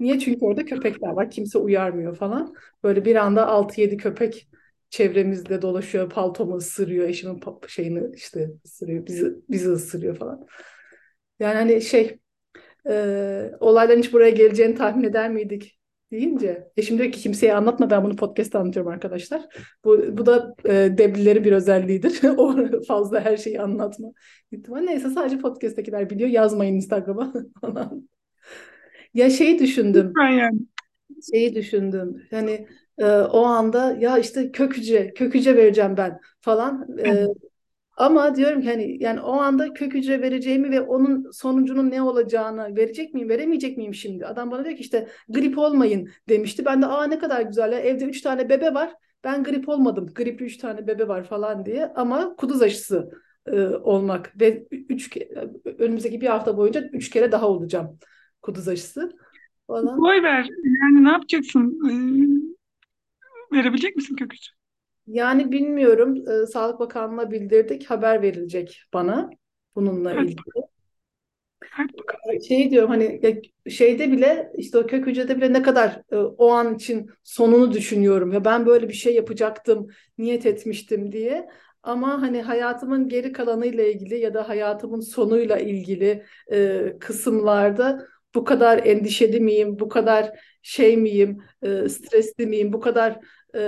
Niye? 0.00 0.18
Çünkü 0.18 0.44
orada 0.44 0.64
köpekler 0.64 1.08
var. 1.08 1.30
Kimse 1.30 1.58
uyarmıyor 1.58 2.16
falan. 2.16 2.54
Böyle 2.82 3.04
bir 3.04 3.16
anda 3.16 3.46
6-7 3.46 3.96
köpek 3.96 4.48
çevremizde 4.90 5.62
dolaşıyor. 5.62 6.10
Paltomu 6.10 6.56
ısırıyor. 6.56 7.08
Eşimin 7.08 7.40
şeyini 7.68 8.14
işte 8.16 8.50
ısırıyor. 8.66 9.06
Bizi, 9.06 9.34
bizi 9.50 9.68
ısırıyor 9.70 10.16
falan. 10.16 10.46
Yani 11.40 11.54
hani 11.54 11.82
şey 11.82 12.18
e, 12.90 13.52
olayların 13.60 14.00
hiç 14.02 14.12
buraya 14.12 14.30
geleceğini 14.30 14.74
tahmin 14.74 15.04
eder 15.04 15.30
miydik 15.30 15.80
deyince 16.12 16.68
eşim 16.76 16.98
diyor 16.98 17.12
ki 17.12 17.20
kimseye 17.20 17.54
anlatma 17.54 17.90
ben 17.90 18.04
bunu 18.04 18.16
podcast'ta 18.16 18.58
anlatıyorum 18.58 18.92
arkadaşlar. 18.92 19.42
Bu, 19.84 20.18
bu 20.18 20.26
da 20.26 20.54
e, 20.64 20.72
deblilerin 20.98 21.44
bir 21.44 21.52
özelliğidir. 21.52 22.20
o 22.36 22.56
fazla 22.88 23.20
her 23.20 23.36
şeyi 23.36 23.60
anlatma 23.60 24.08
ihtimali. 24.50 24.86
Neyse 24.86 25.10
sadece 25.10 25.38
podcast'takiler 25.38 26.10
biliyor. 26.10 26.30
Yazmayın 26.30 26.74
Instagram'a 26.74 27.32
falan. 27.60 28.08
Ya 29.14 29.30
şey 29.30 29.58
düşündüm. 29.58 30.12
Yani. 30.20 30.58
Şeyi 31.32 31.54
düşündüm. 31.54 32.22
Hani 32.30 32.66
e, 32.98 33.06
o 33.06 33.42
anda 33.42 33.96
ya 34.00 34.18
işte 34.18 34.52
kök 34.52 34.76
hücre, 34.76 35.14
kök 35.14 35.34
hücre 35.34 35.56
vereceğim 35.56 35.96
ben 35.96 36.20
falan. 36.40 36.98
E, 37.04 37.26
ama 37.96 38.36
diyorum 38.36 38.62
ki 38.62 38.68
hani 38.68 39.02
yani 39.02 39.20
o 39.20 39.32
anda 39.32 39.72
kök 39.72 39.94
hücre 39.94 40.22
vereceğimi 40.22 40.70
ve 40.70 40.80
onun 40.80 41.30
sonucunun 41.30 41.90
ne 41.90 42.02
olacağını 42.02 42.76
verecek 42.76 43.14
miyim, 43.14 43.28
veremeyecek 43.28 43.76
miyim 43.76 43.94
şimdi? 43.94 44.26
Adam 44.26 44.50
bana 44.50 44.64
diyor 44.64 44.76
ki 44.76 44.82
işte 44.82 45.08
grip 45.28 45.58
olmayın 45.58 46.10
demişti. 46.28 46.64
Ben 46.64 46.82
de 46.82 46.86
aa 46.86 47.06
ne 47.06 47.18
kadar 47.18 47.40
güzel 47.42 47.72
ya 47.72 47.78
evde 47.78 48.04
üç 48.04 48.20
tane 48.20 48.48
bebe 48.48 48.74
var. 48.74 48.92
Ben 49.24 49.44
grip 49.44 49.68
olmadım. 49.68 50.06
Gripli 50.14 50.44
üç 50.44 50.56
tane 50.56 50.86
bebe 50.86 51.08
var 51.08 51.24
falan 51.24 51.66
diye. 51.66 51.86
Ama 51.86 52.36
kuduz 52.36 52.62
aşısı 52.62 53.10
e, 53.46 53.60
olmak 53.66 54.40
ve 54.40 54.66
üç 54.70 55.16
önümüzdeki 55.78 56.20
bir 56.20 56.26
hafta 56.26 56.56
boyunca 56.56 56.88
üç 56.92 57.10
kere 57.10 57.32
daha 57.32 57.48
olacağım 57.48 57.98
kuduz 58.42 58.68
aşısı 58.68 59.12
falan. 59.66 60.02
Boy 60.02 60.22
ver. 60.22 60.48
Yani 60.64 61.04
ne 61.04 61.10
yapacaksın? 61.10 61.78
Ee, 61.88 63.56
verebilecek 63.56 63.96
misin 63.96 64.16
kök 64.16 64.32
hücre? 64.32 64.61
Yani 65.12 65.52
bilmiyorum. 65.52 66.28
E, 66.28 66.46
Sağlık 66.46 66.80
Bakanlığı'na 66.80 67.30
bildirdik. 67.30 67.90
Haber 67.90 68.22
verilecek 68.22 68.82
bana 68.92 69.30
bununla 69.74 70.12
ilgili. 70.12 70.62
Şey 72.48 72.70
diyorum 72.70 72.90
hani 72.90 73.20
şeyde 73.70 74.12
bile 74.12 74.52
işte 74.58 74.78
o 74.78 74.86
kök 74.86 75.06
hücrede 75.06 75.36
bile 75.36 75.52
ne 75.52 75.62
kadar 75.62 76.02
e, 76.12 76.16
o 76.16 76.50
an 76.50 76.74
için 76.74 77.10
sonunu 77.22 77.72
düşünüyorum. 77.72 78.32
Ya 78.32 78.44
ben 78.44 78.66
böyle 78.66 78.88
bir 78.88 78.94
şey 78.94 79.14
yapacaktım, 79.14 79.88
niyet 80.18 80.46
etmiştim 80.46 81.12
diye. 81.12 81.48
Ama 81.82 82.22
hani 82.22 82.42
hayatımın 82.42 83.08
geri 83.08 83.32
kalanıyla 83.32 83.84
ilgili 83.84 84.18
ya 84.18 84.34
da 84.34 84.48
hayatımın 84.48 85.00
sonuyla 85.00 85.58
ilgili 85.58 86.24
e, 86.52 86.82
kısımlarda 87.00 88.06
bu 88.34 88.44
kadar 88.44 88.86
endişeli 88.86 89.40
miyim, 89.40 89.78
bu 89.78 89.88
kadar 89.88 90.32
şey 90.62 90.96
miyim, 90.96 91.42
e, 91.62 91.88
stresli 91.88 92.46
miyim, 92.46 92.72
bu 92.72 92.80
kadar 92.80 93.20
e, 93.54 93.60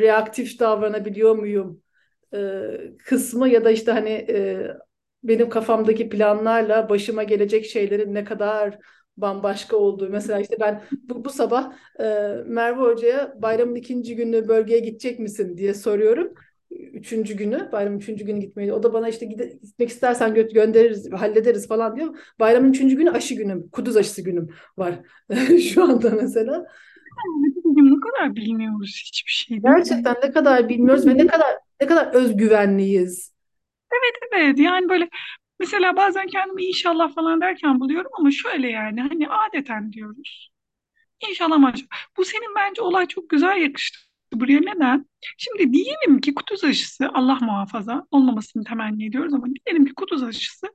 reaktif 0.00 0.58
davranabiliyor 0.60 1.34
muyum 1.36 1.82
e, 2.34 2.62
kısmı 3.04 3.48
ya 3.48 3.64
da 3.64 3.70
işte 3.70 3.92
hani 3.92 4.10
e, 4.10 4.66
benim 5.22 5.48
kafamdaki 5.50 6.08
planlarla 6.08 6.88
başıma 6.88 7.22
gelecek 7.22 7.66
şeylerin 7.66 8.14
ne 8.14 8.24
kadar 8.24 8.78
bambaşka 9.16 9.76
olduğu. 9.76 10.08
Mesela 10.10 10.40
işte 10.40 10.56
ben 10.60 10.82
bu, 11.02 11.24
bu 11.24 11.30
sabah 11.30 11.72
e, 12.00 12.04
Merve 12.46 12.80
Hoca'ya 12.80 13.34
bayramın 13.42 13.74
ikinci 13.74 14.16
günü 14.16 14.48
bölgeye 14.48 14.80
gidecek 14.80 15.18
misin 15.18 15.56
diye 15.56 15.74
soruyorum. 15.74 16.34
Üçüncü 16.70 17.34
günü, 17.34 17.68
bayramın 17.72 17.98
üçüncü 17.98 18.24
günü 18.24 18.40
gitmeyi. 18.40 18.72
O 18.72 18.82
da 18.82 18.92
bana 18.92 19.08
işte 19.08 19.26
gide, 19.26 19.46
gitmek 19.62 19.88
istersen 19.88 20.34
gö 20.34 20.42
göndeririz, 20.48 21.12
hallederiz 21.12 21.68
falan 21.68 21.96
diyor. 21.96 22.16
Bayramın 22.40 22.70
üçüncü 22.70 22.96
günü 22.96 23.10
aşı 23.10 23.34
günüm, 23.34 23.68
kuduz 23.70 23.96
aşısı 23.96 24.22
günüm 24.22 24.48
var 24.76 24.94
şu 25.72 25.82
anda 25.84 26.10
mesela. 26.10 26.66
Bugün 27.64 27.96
ne 27.96 28.00
kadar 28.00 28.36
bilmiyoruz 28.36 29.02
hiçbir 29.06 29.32
şey? 29.32 29.58
Gerçekten 29.58 30.16
ne 30.22 30.32
kadar 30.32 30.68
bilmiyoruz 30.68 31.06
ve 31.06 31.16
ne 31.16 31.26
kadar 31.26 31.56
ne 31.80 31.86
kadar 31.86 32.06
özgüvenliyiz. 32.14 33.32
Evet 33.92 34.32
evet 34.32 34.58
yani 34.58 34.88
böyle 34.88 35.08
mesela 35.60 35.96
bazen 35.96 36.26
kendimi 36.26 36.64
inşallah 36.64 37.14
falan 37.14 37.40
derken 37.40 37.80
buluyorum 37.80 38.10
ama 38.18 38.30
şöyle 38.30 38.68
yani 38.68 39.00
hani 39.00 39.28
adeten 39.28 39.92
diyoruz. 39.92 40.50
İnşallah 41.28 41.58
maşallah. 41.58 41.88
Bu 42.16 42.24
senin 42.24 42.54
bence 42.56 42.82
olay 42.82 43.06
çok 43.06 43.30
güzel 43.30 43.56
yakıştı 43.56 43.98
buraya. 44.32 44.60
Neden? 44.60 45.06
Şimdi 45.38 45.72
diyelim 45.72 46.20
ki 46.20 46.34
kutuz 46.34 46.64
aşısı 46.64 47.08
Allah 47.14 47.38
muhafaza 47.42 48.06
olmamasını 48.10 48.64
temenni 48.64 49.06
ediyoruz 49.06 49.34
ama 49.34 49.46
diyelim 49.66 49.86
ki 49.86 49.94
kutuz 49.94 50.22
aşısı 50.22 50.66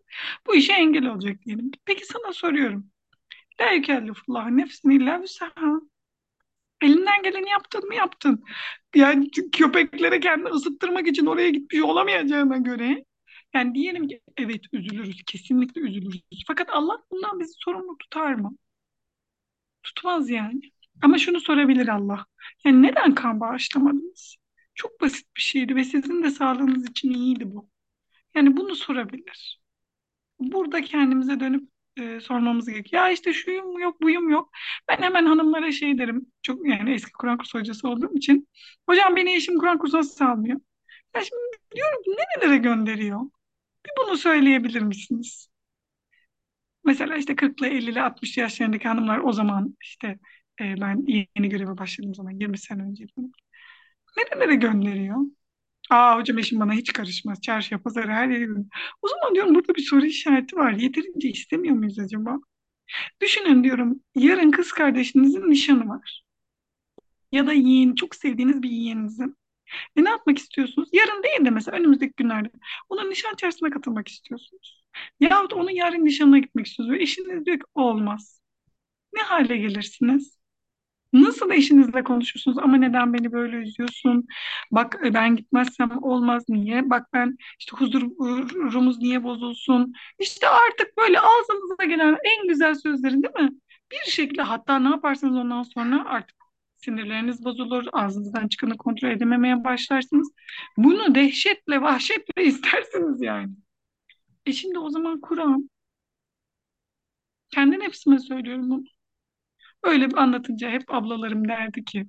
bu 0.48 0.56
işe 0.56 0.74
engel 0.74 1.06
olacak 1.06 1.38
diyelim. 1.46 1.72
Peki 1.86 2.06
sana 2.06 2.34
soruyorum. 2.34 2.92
La 3.62 3.72
yükellifullah 3.72 4.50
nefsin 4.50 4.90
illa 4.90 5.22
vüsaha. 5.22 5.82
Elinden 6.82 7.24
geleni 7.24 7.50
yaptın 7.50 7.88
mı 7.88 7.96
yaptın. 7.96 8.44
Yani 8.96 9.32
köpeklere 9.52 10.20
kendini 10.20 10.50
ısıttırmak 10.50 11.08
için 11.08 11.26
oraya 11.26 11.50
gitmiş 11.50 11.82
olamayacağına 11.82 12.58
göre 12.58 13.06
yani 13.54 13.76
diyelim 13.76 14.08
ki 14.08 14.22
evet 14.38 14.62
üzülürüz, 14.74 15.24
kesinlikle 15.26 15.82
üzülürüz. 15.82 16.22
Fakat 16.48 16.70
Allah 16.70 17.04
bundan 17.12 17.40
bizi 17.40 17.54
sorumlu 17.58 17.98
tutar 17.98 18.34
mı? 18.34 18.58
Tutmaz 19.84 20.30
yani. 20.30 20.62
Ama 21.02 21.18
şunu 21.18 21.40
sorabilir 21.40 21.88
Allah. 21.88 22.26
Yani 22.66 22.82
neden 22.82 23.16
kan 23.16 23.40
bağışlamadınız? 23.40 24.36
Çok 24.76 25.02
basit 25.02 25.28
bir 25.38 25.42
şeydi 25.42 25.76
ve 25.76 25.84
sizin 25.84 26.24
de 26.24 26.32
sağlığınız 26.32 26.90
için 26.90 27.12
iyiydi 27.12 27.52
bu. 27.52 27.70
Yani 28.36 28.58
bunu 28.58 28.76
sorabilir. 28.76 29.62
Burada 30.40 30.82
kendimize 30.82 31.40
dönüp 31.40 31.70
e, 31.98 32.20
sormamız 32.20 32.70
gerekiyor. 32.70 33.04
Ya 33.04 33.12
işte 33.12 33.34
şuyum 33.34 33.80
yok, 33.80 34.02
buyum 34.02 34.30
yok. 34.30 34.52
Ben 34.90 34.98
hemen 34.98 35.26
hanımlara 35.26 35.72
şey 35.72 35.98
derim. 35.98 36.32
Çok 36.42 36.68
yani 36.68 36.94
eski 36.94 37.12
Kur'an 37.14 37.38
kursu 37.38 37.60
hocası 37.60 37.90
olduğum 37.90 38.16
için. 38.18 38.50
Hocam 38.90 39.16
beni 39.16 39.36
eşim 39.36 39.60
Kur'an 39.60 39.78
kursuna 39.78 40.04
salmıyor. 40.04 40.60
Ya 41.16 41.22
şimdi 41.24 41.42
diyorum 41.76 42.04
ki 42.04 42.12
nerelere 42.12 42.58
gönderiyor? 42.58 43.22
Bir 43.86 43.92
bunu 44.08 44.18
söyleyebilir 44.18 44.82
misiniz? 44.82 45.50
Mesela 46.84 47.16
işte 47.18 47.36
40 47.36 47.62
ile 47.62 47.68
50 47.70 47.90
ile 47.92 48.02
60 48.02 48.38
yaşlarındaki 48.38 48.88
hanımlar 48.88 49.20
o 49.20 49.32
zaman 49.34 49.78
işte 49.82 50.08
e, 50.62 50.82
ben 50.82 51.06
yeni 51.08 51.50
göreve 51.50 51.78
başladığım 51.78 52.16
zaman 52.16 52.32
20 52.32 52.58
sene 52.58 52.84
önce. 52.84 53.06
Nerelere 54.18 54.56
gönderiyor? 54.56 55.18
Aa 55.90 56.18
hocam 56.20 56.38
eşim 56.38 56.60
bana 56.60 56.74
hiç 56.74 56.94
karışmaz. 56.94 57.42
Çarşıya, 57.42 57.82
pazara 57.82 58.14
her 58.16 58.30
yere. 58.30 58.52
O 59.02 59.08
zaman 59.08 59.36
diyorum 59.36 59.56
burada 59.56 59.76
bir 59.76 59.82
soru 59.82 60.06
işareti 60.06 60.56
var. 60.56 60.72
Yeterince 60.72 61.30
istemiyor 61.30 61.76
muyuz 61.76 62.00
acaba? 62.00 62.38
Düşünün 63.22 63.64
diyorum 63.64 64.02
yarın 64.16 64.52
kız 64.52 64.72
kardeşinizin 64.72 65.50
nişanı 65.50 65.90
var. 65.90 66.24
Ya 67.32 67.48
da 67.48 67.54
yeğen, 67.54 67.96
çok 67.96 68.16
sevdiğiniz 68.16 68.62
bir 68.64 68.70
yeğeninizin. 68.70 69.38
E 69.96 70.04
ne 70.04 70.10
yapmak 70.10 70.38
istiyorsunuz? 70.38 70.90
Yarın 70.94 71.24
değil 71.24 71.46
de 71.46 71.50
mesela 71.50 71.78
önümüzdeki 71.78 72.14
günlerde. 72.18 72.52
Onun 72.90 73.10
nişan 73.10 73.36
çarşısına 73.36 73.70
katılmak 73.70 74.08
istiyorsunuz. 74.08 74.86
Yahut 75.20 75.54
onun 75.54 75.70
yarın 75.72 76.06
nişanına 76.06 76.40
gitmek 76.40 76.68
istiyorsunuz. 76.68 77.00
Ve 77.00 77.04
eşiniz 77.04 77.46
diyor 77.46 77.60
ki 77.60 77.66
olmaz. 77.76 78.42
Ne 79.14 79.22
hale 79.22 79.58
gelirsiniz? 79.58 80.40
Nasıl 81.14 81.52
eşinizle 81.52 82.04
konuşuyorsunuz? 82.04 82.58
Ama 82.58 82.78
neden 82.78 83.14
beni 83.14 83.32
böyle 83.32 83.56
üzüyorsun? 83.56 84.28
Bak 84.72 85.00
e, 85.06 85.14
ben 85.14 85.36
gitmezsem 85.36 86.04
olmaz 86.04 86.44
niye? 86.50 86.90
Bak 86.90 87.08
ben 87.14 87.38
işte 87.60 87.78
huzurumuz 87.78 88.98
niye 89.00 89.24
bozulsun? 89.24 89.94
İşte 90.20 90.48
artık 90.50 90.98
böyle 90.98 91.20
ağzınıza 91.20 91.84
gelen 91.86 92.18
en 92.24 92.48
güzel 92.48 92.76
sözlerin 92.76 93.24
değil 93.24 93.46
mi? 93.46 93.52
Bir 93.92 94.12
şekilde 94.12 94.42
hatta 94.42 94.80
ne 94.80 94.90
yaparsanız 94.90 95.36
ondan 95.38 95.64
sonra 95.64 96.06
artık 96.06 96.36
sinirleriniz 96.78 97.46
bozulur, 97.46 97.86
ağzınızdan 97.94 98.48
çıkanı 98.48 98.78
kontrol 98.78 99.10
edememeye 99.10 99.64
başlarsınız. 99.64 100.32
Bunu 100.78 101.16
dehşetle, 101.16 101.82
vahşetle 101.82 102.44
istersiniz 102.46 103.22
yani. 103.22 103.54
E 104.46 104.54
şimdi 104.54 104.80
o 104.80 104.90
zaman 104.90 105.22
Kur'an, 105.22 105.70
kendi 107.50 107.80
nefsime 107.80 108.20
söylüyorum 108.20 108.70
bunu. 108.70 108.84
Öyle 109.84 110.10
bir 110.10 110.18
anlatınca 110.18 110.70
hep 110.70 110.94
ablalarım 110.94 111.48
derdi 111.48 111.86
ki, 111.86 112.08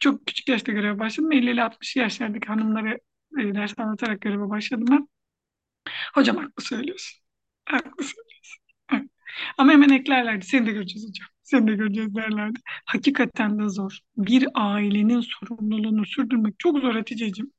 çok 0.00 0.26
küçük 0.26 0.48
yaşta 0.48 0.72
göreve 0.72 0.98
başladım. 0.98 1.32
50 1.32 1.50
ile 1.50 1.62
60 1.64 1.96
yaşlardaki 1.96 2.48
hanımlara 2.48 2.92
e, 3.40 3.54
ders 3.54 3.78
anlatarak 3.78 4.20
göreve 4.20 4.48
başladım 4.50 4.86
ben. 4.90 5.08
Hocam 6.14 6.36
haklı 6.36 6.64
söylüyorsun. 6.64 7.20
Haklı 7.64 8.04
söylüyorsun. 8.04 8.60
Ama 9.58 9.72
hemen 9.72 9.88
eklerlerdi. 9.88 10.46
Seni 10.46 10.66
de 10.66 10.72
göreceğiz 10.72 11.08
hocam. 11.08 11.28
Seni 11.42 11.66
de 11.66 11.74
göreceğiz 11.74 12.14
derlerdi. 12.14 12.58
Hakikaten 12.86 13.58
de 13.58 13.68
zor. 13.68 13.98
Bir 14.16 14.48
ailenin 14.54 15.20
sorumluluğunu 15.20 16.06
sürdürmek 16.06 16.54
çok 16.58 16.78
zor 16.78 16.94
Hatice'cim. 16.94 17.52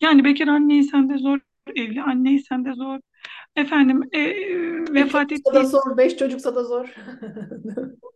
Yani 0.00 0.24
bekar 0.24 0.48
anneysen 0.48 1.08
de 1.08 1.18
zor, 1.18 1.38
evli 1.76 2.02
anneysen 2.02 2.64
de 2.64 2.72
zor. 2.72 2.98
Efendim 3.56 4.02
e, 4.14 4.26
Beş 4.94 5.04
vefat 5.04 5.28
çocuksa 5.28 5.54
da 5.54 5.58
ettiği 5.58 5.70
zor, 5.70 5.96
beş 5.96 6.16
çocuksa 6.16 6.54
da 6.54 6.64
zor. 6.64 6.94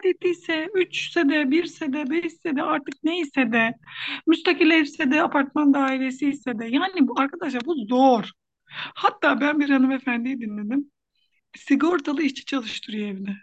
vefat 0.00 0.04
ettiyse, 0.04 0.68
üçse 0.74 1.28
de, 1.28 1.50
birse 1.50 1.92
de, 1.92 2.10
beşse 2.10 2.56
de 2.56 2.62
artık 2.62 2.94
neyse 3.02 3.52
de, 3.52 3.74
müstakil 4.26 4.70
evse 4.70 5.10
de, 5.10 5.22
apartman 5.22 5.74
dairesi 5.74 6.28
ise 6.28 6.58
de. 6.58 6.66
Yani 6.66 7.08
bu 7.08 7.20
arkadaşlar 7.20 7.64
bu 7.64 7.74
zor. 7.74 8.30
Hatta 8.94 9.40
ben 9.40 9.60
bir 9.60 9.70
hanımefendiyi 9.70 10.40
dinledim. 10.40 10.90
Sigortalı 11.56 12.22
işçi 12.22 12.44
çalıştırıyor 12.44 13.08
evde. 13.08 13.36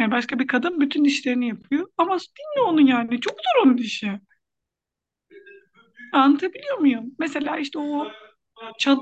Yani 0.00 0.10
başka 0.10 0.38
bir 0.38 0.46
kadın 0.46 0.80
bütün 0.80 1.04
işlerini 1.04 1.48
yapıyor. 1.48 1.88
Ama 1.96 2.18
dinle 2.18 2.64
onu 2.66 2.80
yani. 2.88 3.20
Çok 3.20 3.34
zor 3.34 3.66
onun 3.66 3.76
işi. 3.76 4.20
Anlatabiliyor 6.12 6.78
muyum? 6.78 7.14
Mesela 7.18 7.58
işte 7.58 7.78
o 7.78 8.08
çal 8.78 8.98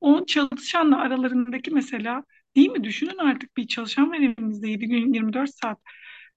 o 0.00 0.26
çalışanla 0.26 1.00
aralarındaki 1.00 1.70
mesela 1.70 2.24
değil 2.58 2.70
mi? 2.70 2.84
Düşünün 2.84 3.18
artık 3.18 3.56
bir 3.56 3.68
çalışan 3.68 4.10
var 4.10 4.16
elimizde 4.18 4.68
7 4.70 4.86
gün 4.88 5.14
24 5.14 5.50
saat. 5.54 5.78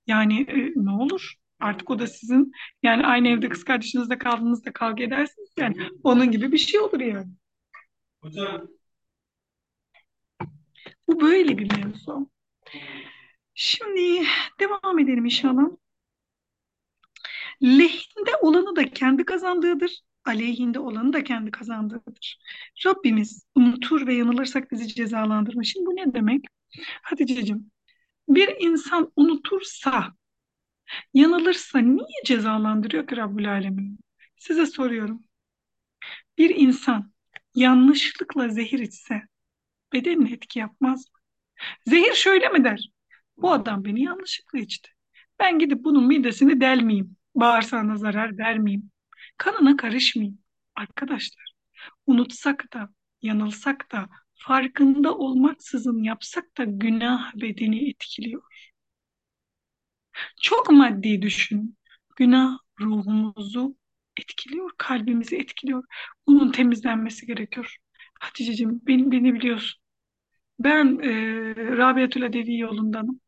Yani 0.08 0.42
e, 0.42 0.74
ne 0.76 0.92
olur? 0.92 1.34
Artık 1.60 1.90
o 1.90 2.00
da 2.00 2.08
sizin 2.08 2.52
yani 2.84 3.06
aynı 3.08 3.28
evde 3.28 3.50
kız 3.50 3.64
kardeşinizle 3.64 4.18
kaldığınızda 4.18 4.74
kavga 4.74 5.04
edersiniz 5.04 5.50
yani 5.60 5.76
onun 6.04 6.32
gibi 6.32 6.52
bir 6.52 6.58
şey 6.58 6.80
olur 6.80 7.00
yani. 7.00 7.32
Hocam 8.22 8.68
Bu 11.08 11.22
böyle 11.22 11.58
bir 11.58 11.78
mevzu. 11.78 12.30
Şimdi 13.54 14.26
devam 14.60 15.00
edelim 15.00 15.26
inşallah. 15.26 15.64
Lehinde 17.64 18.36
olanı 18.42 18.76
da 18.76 18.90
kendi 18.90 19.26
kazandığıdır, 19.26 20.02
aleyhinde 20.26 20.80
olanı 20.80 21.14
da 21.14 21.24
kendi 21.24 21.52
kazandığıdır. 21.52 22.40
Rabbimiz 22.86 23.46
unutur 23.56 24.08
ve 24.08 24.14
yanılırsak 24.14 24.72
bizi 24.72 24.88
cezalandırır. 24.88 25.64
Şimdi 25.64 25.86
bu 25.86 25.96
ne 25.96 26.14
demek? 26.14 26.46
Hatice'cim, 27.04 27.72
bir 28.30 28.56
insan 28.60 29.12
unutursa, 29.16 30.14
yanılırsa 31.14 31.80
niye 31.80 32.24
cezalandırıyor 32.26 33.08
ki 33.08 33.18
Rabbül 33.18 33.52
Alemin? 33.52 34.00
Size 34.38 34.66
soruyorum. 34.66 35.24
Bir 36.38 36.56
insan 36.56 37.14
yanlışlıkla 37.56 38.50
zehir 38.50 38.80
içse 38.80 39.22
bedenine 39.94 40.34
etki 40.34 40.60
yapmaz 40.60 41.00
mı? 41.00 41.20
Zehir 41.88 42.14
şöyle 42.14 42.50
mi 42.50 42.64
der? 42.64 42.92
Bu 43.38 43.54
adam 43.54 43.86
beni 43.86 44.04
yanlışlıkla 44.04 44.60
içti. 44.60 44.92
Ben 45.40 45.60
gidip 45.60 45.84
bunun 45.86 46.08
midesini 46.08 46.62
delmeyeyim. 46.62 47.18
Bağırsağına 47.36 47.98
zarar 47.98 48.38
vermeyeyim. 48.38 48.91
Kanına 49.42 49.78
karışmayayım. 49.78 50.40
Arkadaşlar 50.76 51.54
unutsak 52.08 52.74
da, 52.74 52.90
yanılsak 53.22 53.92
da 53.92 54.10
farkında 54.34 55.18
olmaksızın 55.18 56.04
yapsak 56.04 56.58
da 56.58 56.64
günah 56.64 57.36
bedeni 57.36 57.90
etkiliyor. 57.90 58.42
Çok 60.42 60.72
maddi 60.72 61.22
düşün. 61.22 61.78
Günah 62.16 62.58
ruhumuzu 62.80 63.76
etkiliyor, 64.18 64.72
kalbimizi 64.78 65.38
etkiliyor. 65.38 65.84
Bunun 66.28 66.52
temizlenmesi 66.52 67.26
gerekiyor. 67.26 67.78
Haticeciğim 68.20 68.82
beni, 68.88 69.12
beni 69.12 69.34
biliyorsun. 69.34 69.82
Ben 70.60 71.00
e, 71.04 71.10
Rabiatül 71.78 72.26
Adevi 72.26 72.58
yolundanım. 72.58 73.20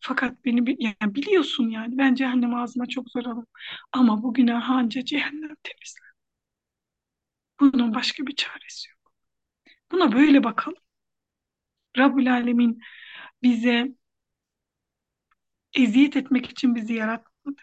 Fakat 0.00 0.44
beni 0.44 0.76
yani 0.80 1.14
biliyorsun 1.14 1.68
yani 1.68 1.98
ben 1.98 2.14
cehennem 2.14 2.54
ağzıma 2.54 2.86
çok 2.86 3.10
zor 3.10 3.24
alırım. 3.24 3.46
Ama 3.92 4.22
bu 4.22 4.34
günah 4.34 4.90
cehennem 5.04 5.56
temizler. 5.62 6.10
Bunun 7.60 7.94
başka 7.94 8.26
bir 8.26 8.36
çaresi 8.36 8.90
yok. 8.90 9.12
Buna 9.92 10.12
böyle 10.12 10.44
bakalım. 10.44 10.78
Rabbül 11.98 12.32
Alemin 12.32 12.80
bize 13.42 13.88
eziyet 15.74 16.16
etmek 16.16 16.50
için 16.50 16.74
bizi 16.74 16.94
yaratmadı. 16.94 17.62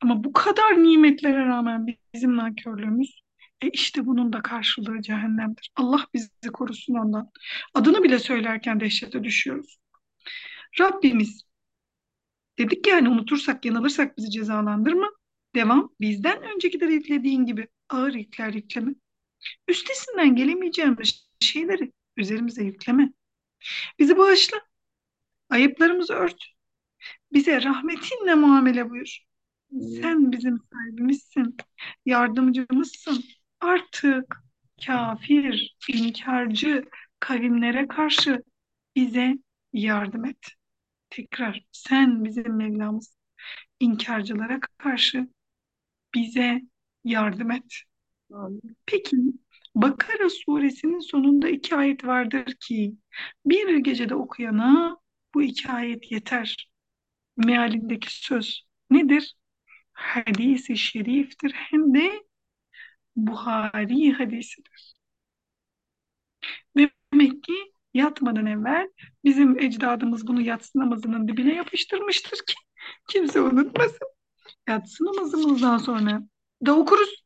Ama 0.00 0.24
bu 0.24 0.32
kadar 0.32 0.82
nimetlere 0.82 1.46
rağmen 1.46 1.86
bizim 2.14 2.36
nankörlüğümüz 2.36 3.20
e 3.60 3.68
işte 3.68 4.06
bunun 4.06 4.32
da 4.32 4.42
karşılığı 4.42 5.02
cehennemdir. 5.02 5.70
Allah 5.76 6.06
bizi 6.14 6.52
korusun 6.52 6.94
ondan. 6.94 7.30
Adını 7.74 8.02
bile 8.02 8.18
söylerken 8.18 8.80
dehşete 8.80 9.24
düşüyoruz. 9.24 9.78
Rabbimiz 10.80 11.42
dedik 12.58 12.86
yani 12.86 13.08
unutursak 13.08 13.64
yanılırsak 13.64 14.18
bizi 14.18 14.30
cezalandırma. 14.30 15.10
Devam. 15.54 15.94
Bizden 16.00 16.42
öncekileri 16.42 16.92
yüklediğin 16.92 17.46
gibi 17.46 17.68
ağır 17.88 18.14
yükler 18.14 18.52
yükleme. 18.54 18.94
Üstesinden 19.68 20.36
gelemeyeceğimiz 20.36 21.28
şeyleri 21.40 21.92
üzerimize 22.16 22.64
yükleme. 22.64 23.12
Bizi 23.98 24.18
bağışla. 24.18 24.58
Ayıplarımızı 25.50 26.14
ört. 26.14 26.44
Bize 27.32 27.62
rahmetinle 27.62 28.34
muamele 28.34 28.90
buyur. 28.90 29.18
Sen 29.72 30.32
bizim 30.32 30.58
sahibimizsin, 30.72 31.56
yardımcımızsın. 32.06 33.24
Artık 33.60 34.36
kafir, 34.86 35.76
inkarcı 35.88 36.84
kavimlere 37.20 37.88
karşı 37.88 38.42
bize 38.96 39.34
yardım 39.72 40.24
et. 40.24 40.57
Tekrar 41.10 41.64
sen 41.72 42.24
bizim 42.24 42.56
Mevlamız. 42.56 43.16
İnkarcılara 43.80 44.60
karşı 44.78 45.28
bize 46.14 46.62
yardım 47.04 47.50
et. 47.50 47.74
Amin. 48.34 48.62
Peki 48.86 49.16
Bakara 49.74 50.30
suresinin 50.30 51.00
sonunda 51.00 51.48
iki 51.48 51.76
ayet 51.76 52.04
vardır 52.04 52.54
ki 52.60 52.94
bir 53.46 53.76
gecede 53.78 54.14
okuyana 54.14 54.98
bu 55.34 55.42
iki 55.42 55.68
ayet 55.68 56.12
yeter. 56.12 56.70
Mealindeki 57.36 58.20
söz 58.24 58.66
nedir? 58.90 59.36
Hadisi 59.92 60.76
şeriftir 60.76 61.52
hem 61.52 61.94
de 61.94 62.22
Buhari 63.16 64.12
hadisidir. 64.12 64.94
Demek 66.76 67.42
ki 67.42 67.72
yatmadan 67.94 68.46
evvel 68.46 68.88
bizim 69.24 69.58
ecdadımız 69.58 70.26
bunu 70.26 70.40
yatsı 70.40 70.78
namazının 70.78 71.28
dibine 71.28 71.54
yapıştırmıştır 71.54 72.36
ki 72.46 72.54
kimse 73.08 73.40
unutmasın. 73.40 74.08
Yatsı 74.68 75.04
namazımızdan 75.04 75.78
sonra 75.78 76.22
da 76.66 76.76
okuruz. 76.78 77.24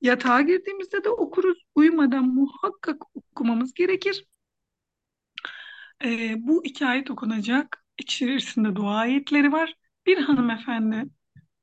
Yatağa 0.00 0.40
girdiğimizde 0.40 1.04
de 1.04 1.08
okuruz. 1.10 1.58
Uyumadan 1.74 2.24
muhakkak 2.24 3.16
okumamız 3.16 3.74
gerekir. 3.74 4.24
Ee, 6.04 6.34
bu 6.38 6.64
iki 6.66 6.86
ayet 6.86 7.10
okunacak. 7.10 7.84
İçerisinde 7.98 8.76
dua 8.76 8.96
ayetleri 8.96 9.52
var. 9.52 9.74
Bir 10.06 10.18
hanımefendi 10.18 11.04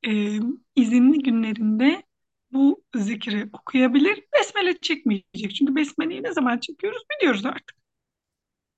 e, 0.07 0.39
izinli 0.75 1.19
günlerinde 1.19 2.03
bu 2.51 2.83
zikri 2.95 3.49
okuyabilir. 3.53 4.23
Besmele 4.33 4.77
çekmeyecek. 4.77 5.55
Çünkü 5.55 5.75
besmeleyi 5.75 6.23
ne 6.23 6.33
zaman 6.33 6.57
çekiyoruz 6.57 7.03
biliyoruz 7.11 7.45
artık. 7.45 7.82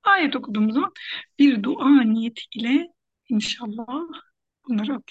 Ayet 0.06 0.36
okuduğumuz 0.36 0.74
zaman 0.74 0.92
bir 1.40 1.64
dua 1.64 2.02
niyeti 2.02 2.42
ile 2.56 2.88
inşallah 3.30 3.88
bunları. 4.68 5.02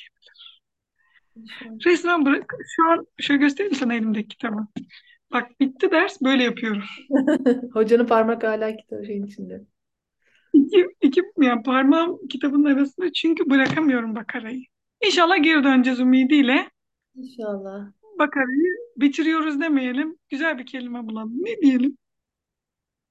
İnşallah. 1.37 1.79
Resmen 1.87 2.27
bırak. 2.27 2.55
Şu 2.77 2.91
an 2.91 3.07
şöyle 3.21 3.41
göstereyim 3.41 3.75
sana 3.75 3.95
elimdeki 3.95 4.29
kitabı. 4.29 4.67
Bak 5.33 5.61
bitti 5.61 5.91
ders 5.91 6.23
böyle 6.23 6.43
yapıyorum. 6.43 6.83
Hocanın 7.73 8.07
parmak 8.07 8.43
hala 8.43 8.77
kitabı 8.77 9.07
şeyin 9.07 9.27
içinde. 9.27 9.65
İki, 10.53 10.87
iki 11.03 11.23
yani 11.41 11.63
parmağım 11.63 12.29
kitabın 12.29 12.65
arasında 12.65 13.13
çünkü 13.13 13.51
bırakamıyorum 13.51 14.15
Bakara'yı. 14.15 14.65
İnşallah 15.07 15.43
geri 15.43 15.65
döneceğiz 15.65 16.01
ümidiyle. 16.01 16.71
İnşallah. 17.15 17.93
Bakara'yı 18.19 18.75
bitiriyoruz 18.97 19.61
demeyelim. 19.61 20.19
Güzel 20.29 20.59
bir 20.59 20.67
kelime 20.67 21.07
bulalım. 21.07 21.33
Ne 21.43 21.61
diyelim? 21.63 21.97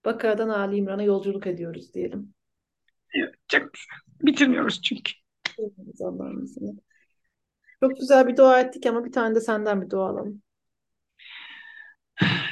Bakara'dan 0.05 0.49
Ali 0.49 0.75
İmran'a 0.75 1.03
yolculuk 1.03 1.47
ediyoruz 1.47 1.93
diyelim. 1.93 2.33
Evet, 3.13 3.33
çok. 3.47 3.69
Bitirmiyoruz 4.21 4.81
çünkü. 4.81 5.11
Allah'ın 6.01 6.43
izniyle. 6.43 6.79
Çok 7.83 7.97
güzel 7.99 8.27
bir 8.27 8.37
dua 8.37 8.61
ettik 8.61 8.85
ama 8.85 9.05
bir 9.05 9.11
tane 9.11 9.35
de 9.35 9.41
senden 9.41 9.81
bir 9.81 9.89
dua 9.89 10.09
alalım. 10.09 10.41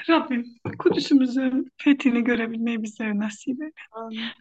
Rabbim 0.10 0.46
Kudüs'ümüzün 0.80 1.72
fethini 1.78 2.24
görebilmeyi 2.24 2.84
bizlere 2.84 3.20
nasip 3.20 3.62
eyle. 3.62 3.72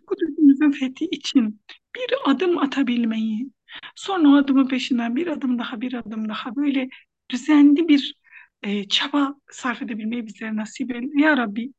Kudüs'ümüzün 0.07 0.71
fethi 0.71 1.05
için 1.05 1.61
bir 1.97 2.31
adım 2.31 2.59
atabilmeyi, 2.59 3.51
sonra 3.95 4.29
o 4.29 4.37
adımın 4.37 4.69
peşinden 4.69 5.17
bir 5.17 5.27
adım 5.27 5.59
daha, 5.59 5.81
bir 5.81 5.95
adım 5.95 6.29
daha 6.29 6.57
böyle 6.57 6.89
düzenli 7.31 7.89
bir 7.89 8.20
e, 8.63 8.89
çaba 8.89 9.35
sarf 9.51 9.83
edebilmeyi 9.83 10.27
bizlere 10.27 10.57
nasip 10.57 10.95
eyle. 10.95 11.23
Ya 11.23 11.37
Rabbi, 11.37 11.73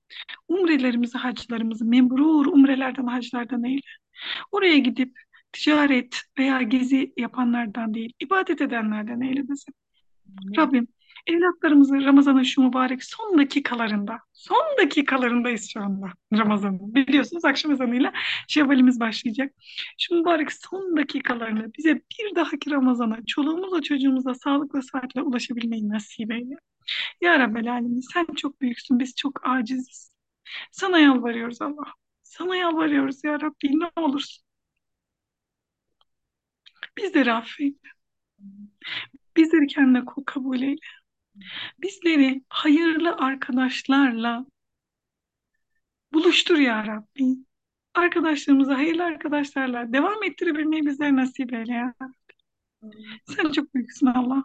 umrelerimizi, 0.47 1.17
haclarımızı 1.17 1.85
memrur 1.85 2.45
umrelerden, 2.45 3.05
haclardan 3.05 3.63
eyle. 3.63 3.81
Oraya 4.51 4.77
gidip 4.77 5.19
ticaret 5.51 6.21
veya 6.37 6.61
gezi 6.61 7.13
yapanlardan 7.17 7.93
değil, 7.93 8.13
ibadet 8.19 8.61
edenlerden 8.61 9.21
eyle 9.21 9.49
bizi. 9.49 9.71
Rabbim 10.57 10.87
evlatlarımızı 11.27 12.05
Ramazan'ın 12.05 12.43
şu 12.43 12.61
mübarek 12.61 13.03
son 13.03 13.37
dakikalarında, 13.37 14.19
son 14.33 14.77
dakikalarındayız 14.81 15.69
şu 15.69 15.81
anda 15.81 16.07
Ramazan'ın. 16.33 16.95
Biliyorsunuz 16.95 17.45
akşam 17.45 17.71
ezanıyla 17.71 18.13
Şevvalimiz 18.47 18.99
başlayacak. 18.99 19.53
Şu 19.99 20.15
mübarek 20.15 20.53
son 20.53 20.97
dakikalarında 20.97 21.73
bize 21.77 21.95
bir 21.95 22.35
dahaki 22.35 22.71
Ramazan'a, 22.71 23.25
çoluğumuzla 23.27 23.81
çocuğumuza 23.81 24.33
sağlıklı 24.33 24.83
saatle 24.83 25.21
ulaşabilmeyi 25.21 25.89
nasip 25.89 26.31
eyle. 26.31 26.55
Ya 27.21 27.39
Rabbel 27.39 27.71
Alemin 27.71 28.01
sen 28.13 28.25
çok 28.35 28.61
büyüksün, 28.61 28.99
biz 28.99 29.15
çok 29.15 29.47
aciziz. 29.49 30.11
Sana 30.71 30.99
yalvarıyoruz 30.99 31.61
Allah. 31.61 31.93
Sana 32.23 32.55
yalvarıyoruz 32.55 33.23
ya 33.23 33.41
Rabbi 33.41 33.79
ne 33.79 33.91
olursun. 34.03 34.43
Bizleri 36.97 37.31
affeyle. 37.33 37.75
Bizleri 39.37 39.67
kendine 39.67 40.05
kul 40.05 40.23
kabul 40.25 40.61
eyle. 40.61 40.75
Bizleri 41.79 42.43
hayırlı 42.49 43.15
arkadaşlarla 43.15 44.45
buluştur 46.13 46.57
ya 46.57 46.87
Rabbi. 46.87 47.37
Arkadaşlarımızı 47.93 48.73
hayırlı 48.73 49.03
arkadaşlarla 49.03 49.93
devam 49.93 50.23
ettirebilmeyi 50.23 50.85
bizlere 50.85 51.15
nasip 51.15 51.53
eyle 51.53 51.73
ya. 51.73 51.93
Sen 53.25 53.51
çok 53.51 53.75
büyüksün 53.75 54.05
Allah. 54.05 54.43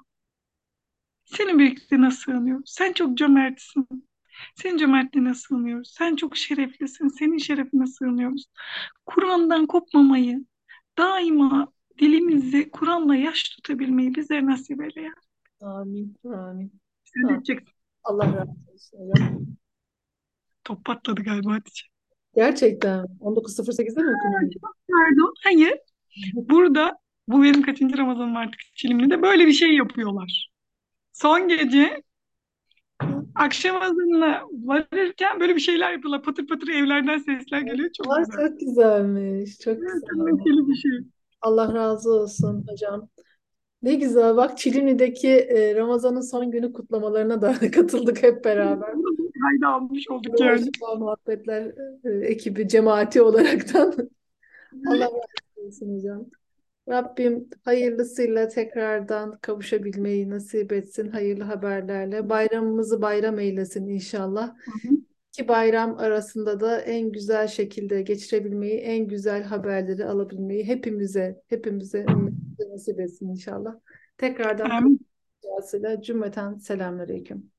Senin 1.24 1.59
büyüklüğüne 1.59 2.11
sığınıyoruz. 2.11 2.70
Sen 2.70 2.92
çok 2.92 3.18
cömertsin. 3.18 3.88
Senin 4.54 4.78
cömertliğine 4.78 5.35
sığınıyoruz. 5.35 5.94
Sen 5.98 6.16
çok 6.16 6.37
şereflisin. 6.37 7.09
Senin 7.09 7.38
şerefine 7.38 7.87
sığınıyoruz. 7.87 8.44
Kur'an'dan 9.06 9.66
kopmamayı, 9.66 10.44
daima 10.98 11.72
dilimizi 11.98 12.70
Kur'an'la 12.70 13.16
yaş 13.16 13.42
tutabilmeyi 13.42 14.14
bizlere 14.14 14.46
nasip 14.46 14.82
eyle 14.82 15.02
ya. 15.02 15.12
Amin. 15.61 16.16
Amin. 16.24 16.72
Diyeceksin? 17.29 17.68
Allah 18.05 18.26
razı 18.26 18.50
olsun 18.74 18.98
hocam. 19.11 19.46
Top 20.64 20.85
patladı 20.85 21.22
galiba 21.22 21.52
Hatice. 21.52 21.83
Gerçekten 22.35 23.07
19.08'de 23.20 24.02
mi 24.02 24.11
okunuyor? 24.16 24.52
Pardon. 24.90 25.35
Hayır. 25.44 25.79
Burada 26.35 26.98
bu 27.29 27.42
benim 27.42 27.62
kaçıncı 27.62 27.98
Ramazanım 27.98 28.37
artık 28.37 28.61
Çilimli'de 28.74 29.22
böyle 29.22 29.46
bir 29.46 29.52
şey 29.52 29.74
yapıyorlar. 29.76 30.50
Son 31.12 31.48
gece 31.48 32.02
akşam 33.35 33.83
ezanına 33.83 34.42
varırken 34.64 35.40
böyle 35.40 35.55
bir 35.57 35.61
şeyler 35.61 35.92
yapıyorlar. 35.92 36.22
Patır 36.22 36.46
patır 36.46 36.68
evlerden 36.68 37.18
sesler 37.18 37.61
geliyor. 37.61 37.90
Çok 37.96 38.07
Var 38.07 38.18
güzel. 38.24 38.48
çok 38.48 38.61
güzelmiş. 38.61 39.59
Çok 39.59 39.76
güzel. 39.76 40.68
bir 40.68 40.74
şey. 40.74 40.90
Allah 41.42 41.74
razı 41.74 42.11
olsun 42.11 42.64
hocam. 42.68 43.09
Ne 43.87 43.94
güzel 43.94 44.37
bak 44.37 44.59
Çilini'deki 44.59 45.29
e, 45.29 45.75
Ramazan'ın 45.75 46.20
son 46.20 46.51
günü 46.51 46.72
kutlamalarına 46.72 47.42
da 47.42 47.55
katıldık 47.70 48.22
hep 48.22 48.44
beraber. 48.44 48.88
kayda 49.42 49.75
almış 49.75 50.11
olduk 50.11 50.40
yani. 50.40 50.70
Muhabbetler 50.99 51.72
e, 52.05 52.11
ekibi 52.11 52.68
cemaati 52.68 53.22
olaraktan 53.22 53.94
Allah 54.87 55.05
razı 55.05 55.66
olsun 55.66 55.96
hocam. 55.96 56.27
Rabbim 56.88 57.49
hayırlısıyla 57.64 58.49
tekrardan 58.49 59.38
kavuşabilmeyi 59.40 60.31
nasip 60.31 60.72
etsin 60.72 61.09
hayırlı 61.09 61.44
haberlerle. 61.44 62.29
Bayramımızı 62.29 63.03
bayram 63.03 63.38
eylesin 63.38 63.88
inşallah. 63.88 64.49
Hı 64.49 64.88
hı. 64.88 64.94
İki 65.33 65.49
bayram 65.49 65.99
arasında 65.99 66.61
da 66.61 66.81
en 66.81 67.12
güzel 67.12 67.46
şekilde 67.46 68.03
geçirebilmeyi, 68.03 68.79
en 68.79 69.09
güzel 69.09 69.42
haberleri 69.42 70.05
alabilmeyi 70.05 70.64
hepimize, 70.64 71.42
hepimize 71.49 72.07
ümmete 72.11 72.45
nasip 72.76 73.00
etsin 73.00 73.28
inşallah. 73.28 73.74
Tekrardan 74.18 74.70
Amin. 74.70 75.06
cümleten 76.02 76.58
selamünaleyküm. 76.58 77.50